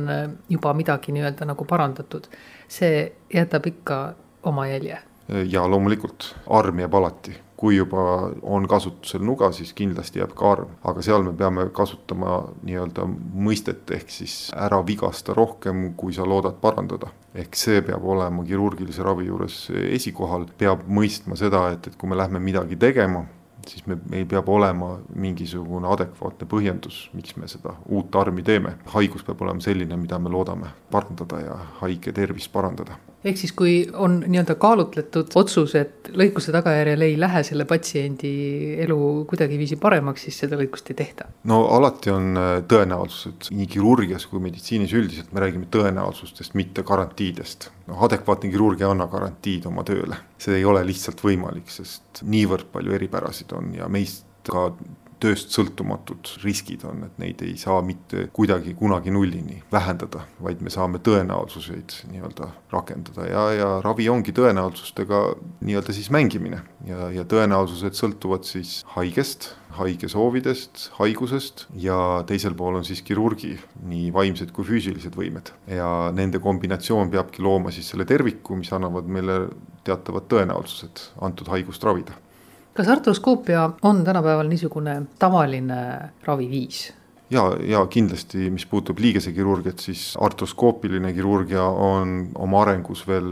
juba 0.48 0.74
midagi 0.78 1.14
nii-öelda 1.16 1.48
nagu 1.50 1.66
parandatud, 1.66 2.28
see 2.70 3.04
jätab 3.34 3.66
ikka 3.66 4.00
oma 4.46 4.68
jälje. 4.70 4.98
ja 5.46 5.66
loomulikult, 5.70 6.34
arm 6.50 6.78
jääb 6.82 6.94
alati 6.94 7.34
kui 7.60 7.76
juba 7.76 8.02
on 8.42 8.64
kasutusel 8.68 9.20
nuga, 9.20 9.50
siis 9.52 9.74
kindlasti 9.76 10.22
jääb 10.22 10.32
ka 10.36 10.52
arm, 10.54 10.70
aga 10.88 11.02
seal 11.04 11.26
me 11.26 11.34
peame 11.36 11.66
kasutama 11.76 12.38
nii-öelda 12.64 13.04
mõistet, 13.46 13.82
ehk 13.92 14.14
siis 14.14 14.36
ära 14.56 14.78
vigasta 14.86 15.36
rohkem, 15.36 15.90
kui 16.00 16.16
sa 16.16 16.24
loodad 16.24 16.56
parandada. 16.62 17.12
ehk 17.34 17.54
see 17.54 17.82
peab 17.86 18.04
olema 18.04 18.42
kirurgilise 18.44 19.04
ravi 19.06 19.28
juures 19.28 19.58
esikohal, 19.70 20.48
peab 20.58 20.88
mõistma 20.88 21.36
seda, 21.36 21.68
et, 21.74 21.86
et 21.86 22.00
kui 22.00 22.08
me 22.08 22.16
lähme 22.16 22.40
midagi 22.40 22.80
tegema, 22.80 23.26
siis 23.68 23.84
me, 23.86 23.98
meil 24.08 24.24
peab 24.26 24.48
olema 24.48 24.94
mingisugune 25.14 25.92
adekvaatne 25.92 26.48
põhjendus, 26.48 27.02
miks 27.12 27.36
me 27.36 27.48
seda 27.48 27.76
uut 27.86 28.16
armi 28.16 28.42
teeme. 28.42 28.78
haigus 28.96 29.22
peab 29.26 29.44
olema 29.44 29.60
selline, 29.60 30.00
mida 30.00 30.18
me 30.18 30.32
loodame 30.32 30.72
parandada 30.90 31.44
ja 31.44 31.60
haige 31.84 32.16
tervist 32.16 32.52
parandada 32.56 32.96
ehk 33.24 33.36
siis, 33.36 33.52
kui 33.56 33.74
on 33.92 34.20
nii-öelda 34.26 34.56
kaalutletud 34.60 35.34
otsus, 35.40 35.74
et 35.78 36.10
lõikuse 36.16 36.52
tagajärjel 36.54 37.04
ei 37.04 37.16
lähe 37.20 37.42
selle 37.46 37.66
patsiendi 37.68 38.30
elu 38.84 38.98
kuidagiviisi 39.30 39.76
paremaks, 39.80 40.24
siis 40.26 40.40
seda 40.44 40.58
lõikust 40.60 40.92
ei 40.92 40.98
tehta? 41.02 41.28
no 41.50 41.62
alati 41.76 42.14
on 42.14 42.40
äh, 42.40 42.52
tõenäosused, 42.70 43.50
nii 43.56 43.68
kirurgias 43.70 44.26
kui 44.30 44.42
meditsiinis 44.44 44.94
üldiselt 44.96 45.34
me 45.36 45.44
räägime 45.44 45.68
tõenäosustest, 45.72 46.56
mitte 46.58 46.84
garantiidest. 46.86 47.70
noh, 47.90 48.00
adekvaatne 48.08 48.50
kirurg 48.52 48.80
ei 48.80 48.88
anna 48.88 49.08
garantiid 49.10 49.68
oma 49.68 49.84
tööle, 49.86 50.18
see 50.40 50.56
ei 50.60 50.64
ole 50.64 50.84
lihtsalt 50.88 51.20
võimalik, 51.24 51.68
sest 51.72 52.24
niivõrd 52.24 52.72
palju 52.72 52.96
eripärasid 52.96 53.52
on 53.56 53.74
ja 53.76 53.88
meist 53.92 54.26
ka 54.48 54.70
tööst 55.20 55.54
sõltumatud 55.54 56.32
riskid 56.44 56.84
on, 56.88 57.04
et 57.06 57.20
neid 57.20 57.42
ei 57.44 57.56
saa 57.60 57.80
mitte 57.84 58.26
kuidagi 58.34 58.74
kunagi 58.78 59.12
nullini 59.14 59.60
vähendada, 59.72 60.24
vaid 60.42 60.62
me 60.64 60.72
saame 60.72 61.00
tõenäosuseid 61.04 61.96
nii-öelda 62.10 62.50
rakendada. 62.72 63.26
Ja, 63.28 63.44
ja 63.56 63.70
ravi 63.84 64.08
ongi 64.12 64.34
tõenäosustega 64.36 65.22
nii-öelda 65.66 65.96
siis 65.96 66.10
mängimine. 66.14 66.62
Ja, 66.88 67.10
ja 67.14 67.26
tõenäosused 67.28 67.98
sõltuvad 67.98 68.48
siis 68.48 68.80
haigest, 68.96 69.52
haige 69.76 70.08
soovidest, 70.10 70.88
haigusest 70.96 71.66
ja 71.78 71.98
teisel 72.26 72.56
pool 72.58 72.80
on 72.80 72.86
siis 72.86 73.04
kirurgi 73.06 73.54
nii 73.86 74.08
vaimsed 74.14 74.54
kui 74.56 74.66
füüsilised 74.66 75.14
võimed. 75.18 75.52
Ja 75.70 76.10
nende 76.16 76.40
kombinatsioon 76.42 77.12
peabki 77.12 77.44
looma 77.44 77.74
siis 77.74 77.92
selle 77.92 78.08
terviku, 78.08 78.58
mis 78.58 78.72
annavad 78.74 79.06
meile 79.10 79.44
teatavad 79.86 80.26
tõenäosused 80.32 81.06
antud 81.24 81.48
haigust 81.52 81.84
ravida 81.86 82.16
kas 82.74 82.88
artroskoopia 82.88 83.70
on 83.82 84.04
tänapäeval 84.04 84.48
niisugune 84.48 85.02
tavaline 85.18 85.82
raviviis? 86.24 86.92
ja, 87.30 87.44
ja 87.62 87.84
kindlasti, 87.90 88.50
mis 88.50 88.66
puutub 88.66 88.98
liigesekirurgiat, 89.02 89.78
siis 89.82 90.14
artroskoopiline 90.20 91.12
kirurgia 91.14 91.62
on 91.62 92.30
oma 92.38 92.64
arengus 92.64 93.04
veel 93.08 93.30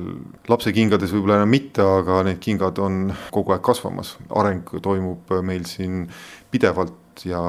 lapsekingades 0.48 1.12
võib-olla 1.14 1.40
enam 1.40 1.52
mitte, 1.52 1.82
aga 1.82 2.22
need 2.28 2.40
kingad 2.42 2.78
on 2.82 3.12
kogu 3.34 3.54
aeg 3.54 3.64
kasvamas. 3.66 4.16
areng 4.30 4.70
toimub 4.82 5.34
meil 5.42 5.66
siin 5.68 6.06
pidevalt 6.50 7.24
ja 7.26 7.42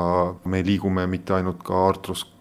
me 0.50 0.64
liigume 0.66 1.06
mitte 1.08 1.36
ainult 1.38 1.62
ka 1.64 1.86
artroskoopia 1.92 2.39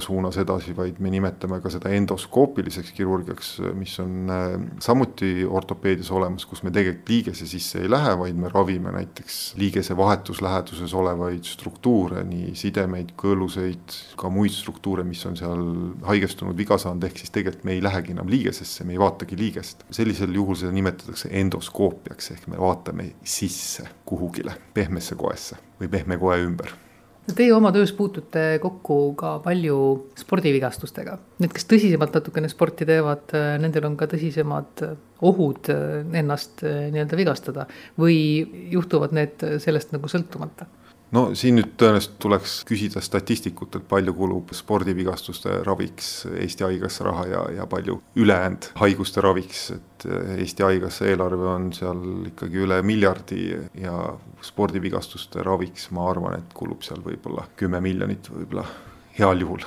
suunas 0.00 0.36
edasi, 0.38 0.74
vaid 0.76 0.98
me 0.98 1.10
nimetame 1.10 1.60
ka 1.62 1.70
seda 1.70 1.92
endoskoopiliseks 1.94 2.90
kirurgiaks, 2.96 3.50
mis 3.78 3.94
on 4.02 4.30
äh, 4.30 4.56
samuti 4.82 5.46
ortopeedias 5.46 6.10
olemas, 6.10 6.46
kus 6.46 6.64
me 6.66 6.72
tegelikult 6.74 7.08
liigese 7.08 7.46
sisse 7.46 7.82
ei 7.82 7.90
lähe, 7.90 8.16
vaid 8.18 8.38
me 8.38 8.50
ravime 8.52 8.92
näiteks 8.94 9.54
liigese 9.60 9.96
vahetusläheduses 9.96 10.94
olevaid 10.94 11.46
struktuure, 11.46 12.24
nii 12.26 12.54
sidemeid, 12.58 13.14
kõõluseid, 13.20 13.98
ka 14.18 14.30
muid 14.32 14.54
struktuure, 14.54 15.06
mis 15.06 15.22
on 15.30 15.38
seal 15.38 15.62
haigestunud, 16.08 16.56
viga 16.58 16.78
saanud, 16.80 17.06
ehk 17.06 17.22
siis 17.22 17.34
tegelikult 17.34 17.68
me 17.68 17.76
ei 17.76 17.84
lähegi 17.84 18.16
enam 18.16 18.30
liigesesse, 18.30 18.86
me 18.88 18.96
ei 18.96 19.02
vaatagi 19.02 19.38
liigest. 19.38 19.86
sellisel 19.94 20.34
juhul 20.34 20.58
seda 20.58 20.74
nimetatakse 20.74 21.30
endoskoopiaks 21.40 22.34
ehk 22.34 22.50
me 22.50 22.58
vaatame 22.58 23.12
sisse 23.22 23.86
kuhugile 24.08 24.58
pehmesse 24.74 25.14
koesse 25.18 25.62
või 25.80 25.90
pehme 25.92 26.18
koe 26.18 26.42
ümber 26.42 26.74
Teie 27.36 27.52
oma 27.52 27.68
töös 27.74 27.90
puutute 27.92 28.56
kokku 28.62 29.12
ka 29.18 29.34
palju 29.44 29.76
spordivigastustega. 30.16 31.18
Need, 31.42 31.52
kes 31.52 31.66
tõsisemalt 31.68 32.14
natukene 32.16 32.48
sporti 32.48 32.86
teevad, 32.88 33.34
nendel 33.60 33.84
on 33.90 33.98
ka 34.00 34.08
tõsisemad 34.08 34.84
ohud 35.28 35.68
ennast 36.16 36.64
nii-öelda 36.64 37.18
vigastada 37.20 37.66
või 38.00 38.16
juhtuvad 38.72 39.12
need 39.18 39.44
sellest 39.60 39.92
nagu 39.92 40.08
sõltumata? 40.08 40.70
No 41.16 41.24
siin 41.38 41.58
nüüd 41.58 41.74
tõenäoliselt 41.80 42.18
tuleks 42.22 42.56
küsida 42.68 43.02
statistikutelt, 43.04 43.86
palju 43.90 44.14
kulub 44.16 44.52
spordivigastuste 44.56 45.60
raviks 45.66 46.10
Eesti 46.30 46.66
Haigekassa 46.66 47.08
raha 47.08 47.26
ja, 47.30 47.44
ja 47.60 47.68
palju 47.70 48.00
ülejäänud 48.18 48.70
haiguste 48.82 49.24
raviks, 49.24 49.64
et 49.76 50.08
Eesti 50.38 50.66
Haigekassa 50.66 51.08
eelarve 51.08 51.48
on 51.54 51.72
seal 51.76 52.04
ikkagi 52.32 52.64
üle 52.66 52.82
miljardi 52.86 53.48
ja 53.80 53.96
spordivigastuste 54.44 55.42
raviks 55.46 55.90
ma 55.96 56.10
arvan, 56.10 56.38
et 56.42 56.54
kulub 56.56 56.84
seal 56.86 57.02
võib-olla 57.04 57.48
kümme 57.58 57.82
miljonit 57.84 58.30
võib-olla 58.32 58.66
heal 59.18 59.46
juhul 59.46 59.64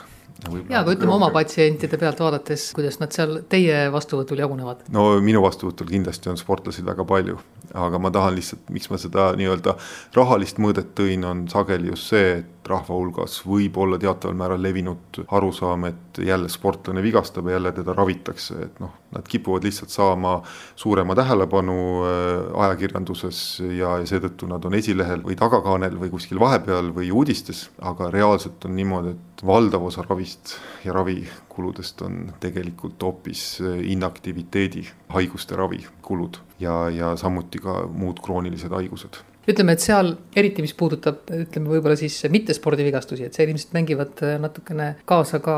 ja 0.70 0.82
aga 0.82 0.96
ütleme 0.96 1.14
oma 1.14 1.30
patsientide 1.34 2.00
pealt 2.02 2.22
vaadates, 2.22 2.70
kuidas 2.76 3.00
nad 3.02 3.14
seal 3.16 3.42
teie 3.52 3.84
vastuvõtul 3.94 4.42
jagunevad? 4.44 4.86
no 4.94 5.08
minu 5.24 5.44
vastuvõtul 5.46 5.90
kindlasti 5.92 6.32
on 6.32 6.40
sportlasid 6.40 6.88
väga 6.88 7.06
palju, 7.08 7.40
aga 7.74 8.02
ma 8.02 8.12
tahan 8.14 8.38
lihtsalt, 8.38 8.64
miks 8.74 8.92
ma 8.92 9.00
seda 9.02 9.32
nii-öelda 9.40 9.76
rahalist 10.18 10.62
mõõdet 10.62 10.94
tõin, 10.98 11.26
on 11.28 11.46
sageli 11.52 11.92
just 11.94 12.12
see, 12.14 12.42
et 12.42 12.61
rahva 12.72 12.96
hulgas. 12.96 13.42
Võib 13.48 13.78
olla 13.82 14.00
teataval 14.02 14.38
määral 14.38 14.62
levinud 14.64 15.22
arusaam, 15.28 15.86
et 15.90 16.22
jälle 16.26 16.50
sportlane 16.50 17.04
vigastab 17.04 17.48
ja 17.48 17.58
jälle 17.58 17.72
teda 17.76 17.96
ravitakse, 17.98 18.58
et 18.66 18.80
noh, 18.84 18.94
nad 19.12 19.28
kipuvad 19.28 19.66
lihtsalt 19.68 19.92
saama 19.94 20.38
suurema 20.80 21.16
tähelepanu 21.16 21.78
äh, 22.08 22.64
ajakirjanduses 22.66 23.42
ja, 23.68 23.98
ja 24.02 24.08
seetõttu 24.08 24.50
nad 24.50 24.66
on 24.66 24.78
esilehel 24.78 25.24
või 25.26 25.38
tagakaanel 25.40 25.98
või 26.00 26.12
kuskil 26.14 26.40
vahepeal 26.42 26.94
või 26.96 27.12
uudistes, 27.12 27.68
aga 27.80 28.12
reaalselt 28.14 28.66
on 28.70 28.76
niimoodi, 28.80 29.16
et 29.16 29.46
valdav 29.46 29.84
osa 29.90 30.06
ravist 30.08 30.56
ja 30.86 30.96
ravikuludest 30.96 32.06
on 32.08 32.22
tegelikult 32.44 33.04
hoopis 33.04 33.46
äh, 33.64 33.82
inaktiviteedi, 33.96 34.88
haiguste 35.16 35.60
ravikulud 35.60 36.40
ja, 36.60 36.86
ja 36.90 37.16
samuti 37.20 37.60
ka 37.60 37.84
muud 37.92 38.24
kroonilised 38.24 38.72
haigused 38.72 39.20
ütleme, 39.50 39.76
et 39.76 39.84
seal 39.84 40.14
eriti, 40.38 40.64
mis 40.66 40.74
puudutab, 40.78 41.24
ütleme 41.34 41.72
võib-olla 41.72 41.98
siis 42.00 42.20
mittespordivigastusi, 42.32 43.28
et 43.28 43.38
seal 43.38 43.52
ilmselt 43.52 43.76
mängivad 43.78 44.24
äh, 44.28 44.38
natukene 44.42 44.90
kaasa 45.10 45.42
ka 45.44 45.58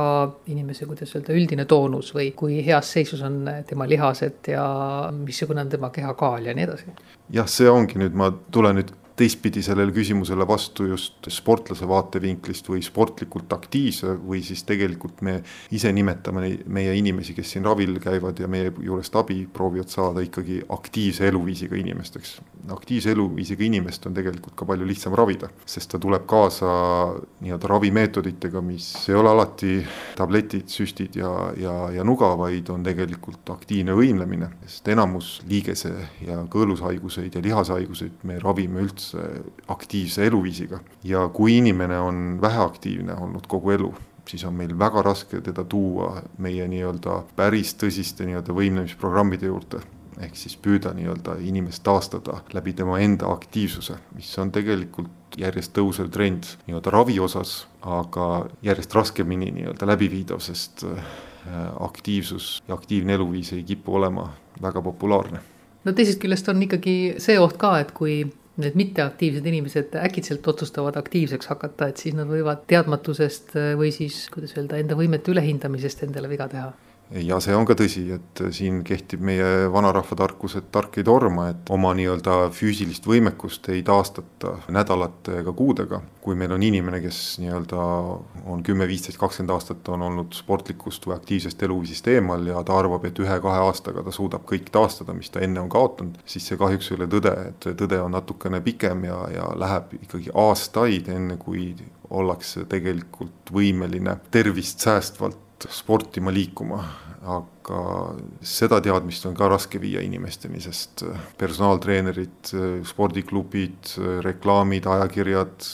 inimese, 0.52 0.88
kuidas 0.90 1.14
öelda, 1.18 1.36
üldine 1.36 1.68
toonus 1.70 2.14
või 2.16 2.32
kui 2.38 2.62
heas 2.66 2.94
seisus 2.96 3.24
on 3.26 3.44
tema 3.68 3.88
lihased 3.90 4.54
ja 4.54 4.66
missugune 5.18 5.66
on 5.66 5.72
tema 5.72 5.92
kehakaal 5.94 6.50
ja 6.50 6.58
nii 6.58 6.68
edasi. 6.70 6.98
jah, 7.34 7.50
see 7.50 7.70
ongi 7.70 8.00
nüüd, 8.00 8.16
ma 8.18 8.32
tulen 8.52 8.80
nüüd 8.80 8.94
teistpidi 9.16 9.62
sellele 9.64 9.94
küsimusele 9.94 10.46
vastu 10.48 10.88
just 10.90 11.28
sportlase 11.30 11.88
vaatevinklist 11.90 12.70
või 12.70 12.82
sportlikult 12.86 13.54
aktiivse 13.54 14.16
või 14.18 14.42
siis 14.46 14.64
tegelikult 14.66 15.22
me 15.26 15.40
ise 15.72 15.92
nimetame 15.94 16.50
meie 16.66 16.96
inimesi, 16.98 17.36
kes 17.38 17.54
siin 17.54 17.68
ravil 17.68 18.00
käivad 18.02 18.42
ja 18.42 18.50
meie 18.50 18.72
juurest 18.74 19.16
abi 19.20 19.44
proovivad 19.54 19.94
saada 19.94 20.24
ikkagi 20.26 20.64
aktiivse 20.70 21.28
eluviisiga 21.30 21.78
inimesteks. 21.78 22.40
Aktiivse 22.72 23.12
eluviisiga 23.12 23.64
inimest 23.66 24.06
on 24.08 24.14
tegelikult 24.16 24.56
ka 24.56 24.66
palju 24.68 24.86
lihtsam 24.88 25.16
ravida, 25.18 25.50
sest 25.66 25.92
ta 25.92 26.00
tuleb 26.02 26.26
kaasa 26.30 26.70
nii-öelda 27.44 27.70
ravimeetoditega, 27.72 28.62
mis 28.64 28.88
ei 29.10 29.18
ole 29.20 29.32
alati 29.34 29.74
tabletid, 30.18 30.70
süstid 30.72 31.18
ja, 31.20 31.32
ja, 31.60 31.74
ja 31.98 32.06
nuga, 32.08 32.32
vaid 32.40 32.70
on 32.74 32.86
tegelikult 32.86 33.52
aktiivne 33.56 33.96
võimlemine, 33.98 34.50
sest 34.68 34.88
enamus 34.94 35.34
liigese 35.50 35.94
ja 36.24 36.40
kõõlushaiguseid 36.54 37.36
ja 37.36 37.44
lihashaiguseid 37.44 38.24
me 38.30 38.40
ravime 38.44 38.86
üldse 38.86 39.28
aktiivse 39.74 40.28
eluviisiga. 40.28 40.80
ja 41.04 41.28
kui 41.34 41.58
inimene 41.58 42.00
on 42.00 42.42
väheaktiivne 42.42 43.16
olnud 43.20 43.48
kogu 43.48 43.72
elu, 43.72 43.92
siis 44.28 44.46
on 44.48 44.56
meil 44.56 44.72
väga 44.80 45.02
raske 45.04 45.42
teda 45.42 45.64
tuua 45.64 46.22
meie 46.38 46.68
nii-öelda 46.68 47.24
päris 47.36 47.76
tõsiste 47.76 48.26
nii-öelda 48.28 48.56
võimlemisprogrammide 48.56 49.52
juurde 49.52 49.84
ehk 50.22 50.36
siis 50.38 50.56
püüda 50.62 50.94
nii-öelda 50.94 51.38
inimest 51.42 51.84
taastada 51.84 52.40
läbi 52.54 52.74
tema 52.78 53.00
enda 53.02 53.32
aktiivsuse, 53.34 53.98
mis 54.16 54.30
on 54.40 54.52
tegelikult 54.54 55.38
järjest 55.40 55.74
tõusev 55.78 56.12
trend 56.14 56.50
nii-öelda 56.68 56.94
ravi 56.94 57.18
osas, 57.20 57.64
aga 57.82 58.46
järjest 58.66 58.94
raskemini 58.94 59.52
nii-öelda 59.56 59.88
läbiviidav, 59.90 60.44
sest 60.44 60.86
äh, 60.88 61.10
aktiivsus 61.80 62.62
ja 62.68 62.78
aktiivne 62.78 63.18
eluviis 63.18 63.54
ei 63.54 63.64
kipu 63.64 63.96
olema 63.96 64.30
väga 64.62 64.82
populaarne. 64.82 65.42
no 65.84 65.92
teisest 65.92 66.22
küljest 66.22 66.48
on 66.50 66.62
ikkagi 66.64 67.16
see 67.18 67.40
oht 67.40 67.58
ka, 67.58 67.78
et 67.80 67.92
kui 67.92 68.22
need 68.62 68.76
mitteaktiivsed 68.78 69.46
inimesed 69.50 69.96
äkitselt 69.98 70.48
otsustavad 70.48 70.98
aktiivseks 71.02 71.50
hakata, 71.50 71.90
et 71.90 71.98
siis 71.98 72.14
nad 72.14 72.30
võivad 72.30 72.68
teadmatusest 72.70 73.56
või 73.80 73.90
siis, 73.92 74.28
kuidas 74.34 74.54
öelda, 74.58 74.78
enda 74.78 74.98
võimete 75.00 75.34
ülehindamisest 75.34 76.06
endale 76.06 76.30
viga 76.30 76.48
teha 76.52 76.70
ja 77.12 77.38
see 77.44 77.56
on 77.56 77.66
ka 77.68 77.76
tõsi, 77.78 78.04
et 78.16 78.42
siin 78.56 78.82
kehtib 78.86 79.22
meie 79.26 79.68
vanarahva 79.74 80.16
tarkus, 80.18 80.56
et 80.58 80.70
tark 80.74 80.98
ei 80.98 81.06
torma, 81.08 81.50
et 81.52 81.70
oma 81.74 81.94
nii-öelda 81.98 82.50
füüsilist 82.56 83.06
võimekust 83.08 83.70
ei 83.74 83.84
taastata 83.86 84.58
nädalate 84.74 85.40
ega 85.42 85.54
kuudega. 85.54 86.02
kui 86.24 86.38
meil 86.40 86.54
on 86.56 86.64
inimene, 86.64 87.02
kes 87.04 87.18
nii-öelda 87.44 87.86
on 88.48 88.62
kümme, 88.64 88.88
viisteist, 88.88 89.20
kakskümmend 89.20 89.52
aastat 89.52 89.90
on 89.92 90.06
olnud 90.08 90.34
sportlikust 90.34 91.04
või 91.04 91.18
aktiivsest 91.18 91.64
eluviisist 91.68 92.08
eemal 92.08 92.48
ja 92.48 92.64
ta 92.64 92.78
arvab, 92.80 93.04
et 93.06 93.20
ühe-kahe 93.20 93.66
aastaga 93.66 94.06
ta 94.06 94.12
suudab 94.16 94.46
kõik 94.48 94.72
taastada, 94.72 95.14
mis 95.14 95.30
ta 95.30 95.44
enne 95.44 95.60
on 95.60 95.70
kaotanud, 95.70 96.22
siis 96.26 96.48
see 96.48 96.58
kahjuks 96.58 96.92
ei 96.92 96.98
ole 96.98 97.10
tõde, 97.12 97.34
et 97.50 97.68
tõde 97.76 98.00
on 98.00 98.16
natukene 98.16 98.62
pikem 98.64 99.04
ja, 99.10 99.20
ja 99.36 99.50
läheb 99.60 99.98
ikkagi 100.00 100.32
aastaid, 100.32 101.12
enne 101.12 101.36
kui 101.38 101.74
ollakse 102.14 102.64
tegelikult 102.72 103.52
võimeline 103.52 104.16
tervist 104.32 104.80
säästvalt 104.86 105.42
sportima 105.72 106.32
liikuma, 106.34 106.80
aga 107.24 107.82
seda 108.44 108.82
teadmist 108.84 109.26
on 109.30 109.36
ka 109.38 109.48
raske 109.52 109.80
viia 109.80 110.04
inimesteni, 110.04 110.62
sest 110.64 111.06
personaaltreenerid, 111.40 112.54
spordiklubid, 112.90 113.96
reklaamid, 114.26 114.88
ajakirjad, 114.92 115.68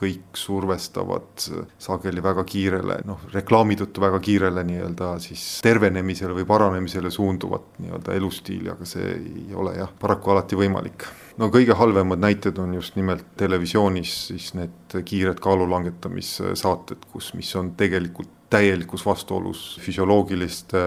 kõik 0.00 0.38
survestavad 0.38 1.44
sageli 1.80 2.22
väga 2.24 2.44
kiirele, 2.48 3.00
noh, 3.08 3.26
reklaami 3.34 3.76
tõttu 3.80 4.00
väga 4.00 4.20
kiirele 4.24 4.64
nii-öelda 4.64 5.12
siis 5.20 5.42
tervenemisele 5.64 6.36
või 6.38 6.46
paranemisele 6.48 7.12
suunduvat 7.12 7.80
nii-öelda 7.82 8.16
elustiili, 8.16 8.70
aga 8.72 8.88
see 8.88 9.12
ei 9.18 9.46
ole 9.54 9.76
jah, 9.76 9.92
paraku 10.00 10.32
alati 10.32 10.56
võimalik. 10.56 11.04
No 11.40 11.50
kõige 11.52 11.76
halvemad 11.76 12.20
näited 12.20 12.58
on 12.60 12.74
just 12.76 12.96
nimelt 12.96 13.34
televisioonis 13.40 14.16
siis 14.30 14.52
need 14.56 15.00
kiired 15.04 15.40
kaalu 15.40 15.68
langetamissaated, 15.70 17.04
kus, 17.12 17.34
mis 17.36 17.52
on 17.60 17.74
tegelikult 17.80 18.39
täielikus 18.50 19.04
vastuolus 19.06 19.62
füsioloogiliste 19.82 20.80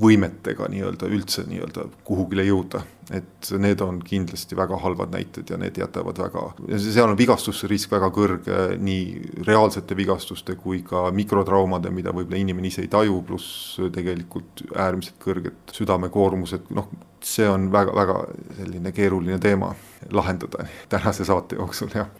võimetega 0.00 0.68
nii-öelda 0.70 1.08
üldse 1.10 1.44
nii-öelda 1.50 1.86
kuhugile 2.06 2.46
jõuda. 2.46 2.82
et 3.10 3.48
need 3.58 3.80
on 3.82 3.96
kindlasti 4.06 4.54
väga 4.54 4.76
halvad 4.78 5.10
näited 5.10 5.48
ja 5.50 5.56
need 5.58 5.78
jätavad 5.80 6.18
väga, 6.22 6.44
seal 6.78 7.10
on 7.10 7.18
vigastuse 7.18 7.66
risk 7.66 7.90
väga 7.90 8.06
kõrge 8.14 8.58
nii 8.78 9.42
reaalsete 9.48 9.96
vigastuste 9.98 10.54
kui 10.54 10.84
ka 10.86 11.08
mikrotraumade, 11.10 11.90
mida 11.90 12.14
võib-olla 12.14 12.38
inimene 12.38 12.70
ise 12.70 12.84
ei 12.86 12.92
taju, 12.92 13.18
pluss 13.26 13.80
tegelikult 13.90 14.62
äärmiselt 14.76 15.18
kõrged 15.26 15.74
südamekoormused, 15.74 16.70
noh, 16.70 16.86
see 17.20 17.50
on 17.50 17.66
väga-väga 17.74 18.22
selline 18.62 18.94
keeruline 18.94 19.42
teema 19.42 19.74
lahendada 20.14 20.68
tänase 20.88 21.26
saate 21.26 21.58
jooksul, 21.58 21.90
jah 21.94 22.14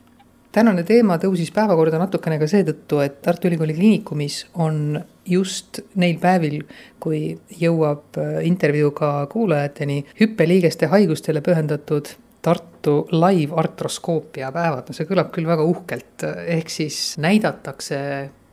tänane 0.53 0.85
teema 0.87 1.19
tõusis 1.23 1.53
päevakorda 1.55 2.01
natukene 2.01 2.39
ka 2.41 2.49
seetõttu, 2.51 3.01
et 3.05 3.21
Tartu 3.23 3.49
Ülikooli 3.51 3.77
Kliinikumis 3.77 4.43
on 4.63 4.99
just 5.29 5.83
neil 6.01 6.19
päevil, 6.23 6.65
kui 7.03 7.23
jõuab 7.61 8.19
äh, 8.19 8.41
intervjuu 8.49 8.91
ka 8.97 9.13
kuulajateni, 9.33 10.03
hüppeliigeste 10.21 10.91
haigustele 10.91 11.45
pühendatud 11.45 12.15
Tartu 12.41 13.03
live 13.13 13.53
artroskoopia 13.61 14.49
päevad, 14.55 14.89
no 14.89 14.97
see 14.97 15.09
kõlab 15.09 15.29
küll 15.35 15.49
väga 15.49 15.67
uhkelt, 15.69 16.25
ehk 16.49 16.73
siis 16.73 17.19
näidatakse 17.21 17.99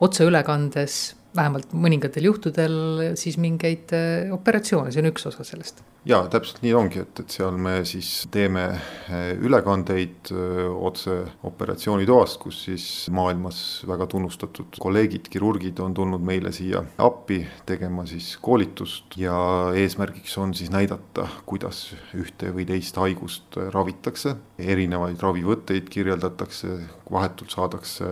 otseülekandes 0.04 0.98
vähemalt 1.38 1.72
mõningatel 1.72 2.28
juhtudel 2.28 2.76
siis 3.20 3.38
mingeid 3.42 3.94
äh, 3.96 4.34
operatsioone, 4.36 4.92
see 4.92 5.04
on 5.04 5.12
üks 5.14 5.30
osa 5.30 5.46
sellest. 5.48 5.84
Ja 6.06 6.22
täpselt 6.32 6.62
nii 6.64 6.74
ongi, 6.78 7.02
et, 7.04 7.20
et 7.20 7.34
seal 7.34 7.58
me 7.62 7.80
siis 7.88 8.28
teeme 8.32 8.64
äh, 8.70 9.32
ülekandeid 9.44 10.32
äh, 10.32 10.62
otse 10.72 11.20
operatsioonitoast, 11.48 12.40
kus 12.42 12.62
siis 12.68 12.86
maailmas 13.14 13.60
väga 13.88 14.08
tunnustatud 14.12 14.80
kolleegid, 14.80 15.28
kirurgid 15.32 15.80
on 15.84 15.96
tulnud 15.98 16.24
meile 16.24 16.54
siia 16.56 16.84
appi 17.04 17.42
tegema 17.68 18.06
siis 18.10 18.36
koolitust 18.42 19.18
ja 19.20 19.38
eesmärgiks 19.76 20.38
on 20.42 20.54
siis 20.58 20.72
näidata, 20.74 21.28
kuidas 21.50 21.90
ühte 22.18 22.54
või 22.56 22.68
teist 22.70 22.98
haigust 23.02 23.60
ravitakse, 23.74 24.36
erinevaid 24.60 25.22
ravivõtteid 25.24 25.90
kirjeldatakse, 25.92 26.78
vahetult 27.12 27.54
saadakse 27.54 28.08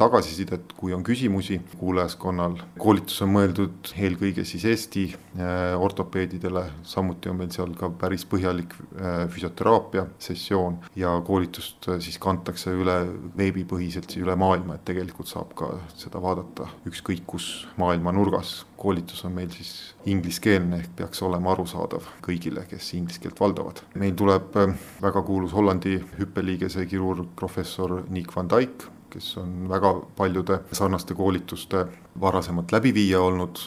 tagasisidet, 0.00 0.72
kui 0.76 0.94
on 0.96 1.02
küsimusi. 1.04 1.60
Kuulajaskonnal 1.78 2.56
koolitus 2.80 3.22
on 3.24 3.32
mõeldud 3.34 3.92
eelkõige 3.96 4.44
siis 4.48 4.64
Eesti 4.68 5.08
äh, 5.12 5.74
ortopeedidele, 5.78 6.64
samuti 6.88 7.30
on 7.32 7.37
meil 7.38 7.52
seal 7.54 7.74
ka 7.78 7.90
päris 8.00 8.24
põhjalik 8.28 8.74
äh, 8.98 9.24
füsioteraapia 9.32 10.06
sessioon 10.22 10.78
ja 10.98 11.14
koolitust 11.26 11.88
äh, 11.88 12.00
siis 12.04 12.18
kantakse 12.22 12.74
üle 12.74 12.98
veebipõhiselt 13.38 14.16
üle 14.20 14.36
maailma, 14.38 14.78
et 14.78 14.86
tegelikult 14.88 15.30
saab 15.30 15.54
ka 15.58 15.70
seda 15.98 16.22
vaadata 16.22 16.68
ükskõik 16.88 17.24
kus 17.28 17.48
maailma 17.80 18.12
nurgas. 18.16 18.64
koolitus 18.78 19.24
on 19.26 19.32
meil 19.34 19.50
siis 19.50 19.94
ingliskeelne 20.06 20.78
ehk 20.78 20.92
peaks 21.00 21.22
olema 21.26 21.50
arusaadav 21.52 22.04
kõigile, 22.22 22.62
kes 22.70 22.92
inglise 22.94 23.22
keelt 23.24 23.40
valdavad. 23.40 23.82
meil 23.94 24.14
tuleb 24.14 24.54
väga 25.02 25.22
kuulus 25.22 25.52
Hollandi 25.52 25.98
hüppeliigese 26.18 26.86
kirurg 26.86 27.34
professor 27.36 28.02
Nick 28.08 28.34
van 28.36 28.48
Dijk 28.48 28.88
kes 29.10 29.36
on 29.36 29.68
väga 29.68 29.94
paljude 30.16 30.60
sarnaste 30.72 31.14
koolituste 31.14 31.86
varasemalt 32.20 32.72
läbiviija 32.72 33.20
olnud 33.20 33.60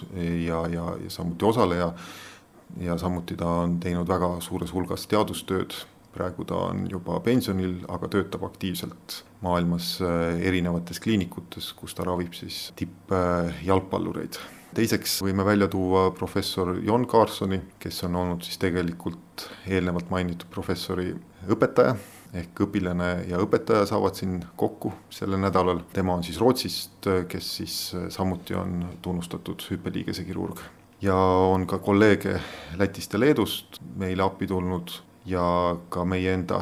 ja, 0.45 0.65
ja, 0.67 0.85
ja 1.03 1.09
samuti 1.09 1.45
osaleja. 1.45 1.91
Ja 2.79 2.97
samuti 2.97 3.35
ta 3.39 3.49
on 3.63 3.79
teinud 3.83 4.07
väga 4.07 4.35
suures 4.43 4.73
hulgas 4.73 5.07
teadustööd, 5.11 5.75
praegu 6.15 6.45
ta 6.47 6.55
on 6.71 6.85
juba 6.91 7.19
pensionil, 7.23 7.79
aga 7.91 8.09
töötab 8.11 8.43
aktiivselt 8.47 9.21
maailmas 9.41 9.97
äh, 10.03 10.39
erinevates 10.47 10.99
kliinikutes, 11.03 11.73
kus 11.73 11.95
ta 11.97 12.07
ravib 12.07 12.35
siis 12.37 12.69
tippjalgpallureid 12.79 14.39
teiseks 14.75 15.17
võime 15.25 15.43
välja 15.43 15.67
tuua 15.67 16.05
professor 16.15 16.77
Jon 16.79 17.03
Kaarsoni, 17.09 17.59
kes 17.79 18.03
on 18.07 18.15
olnud 18.15 18.45
siis 18.47 18.59
tegelikult 18.61 19.49
eelnevalt 19.67 20.11
mainitud 20.13 20.47
professori 20.53 21.11
õpetaja 21.51 21.95
ehk 22.37 22.61
õpilane 22.65 23.09
ja 23.27 23.39
õpetaja 23.43 23.85
saavad 23.89 24.15
siin 24.15 24.39
kokku 24.55 24.93
sellel 25.11 25.41
nädalal. 25.43 25.83
tema 25.93 26.15
on 26.15 26.23
siis 26.23 26.39
Rootsist, 26.39 27.09
kes 27.27 27.55
siis 27.57 27.79
samuti 28.09 28.55
on 28.55 28.85
tunnustatud 29.01 29.63
hüppeliigese 29.71 30.23
kirurg. 30.23 30.61
Ja 31.01 31.15
on 31.15 31.67
ka 31.67 31.79
kolleege 31.79 32.39
Lätist 32.77 33.13
ja 33.13 33.19
Leedust 33.19 33.81
meile 33.97 34.23
appi 34.23 34.47
tulnud 34.47 34.93
ja 35.25 35.43
ka 35.89 36.05
meie 36.05 36.33
enda 36.33 36.61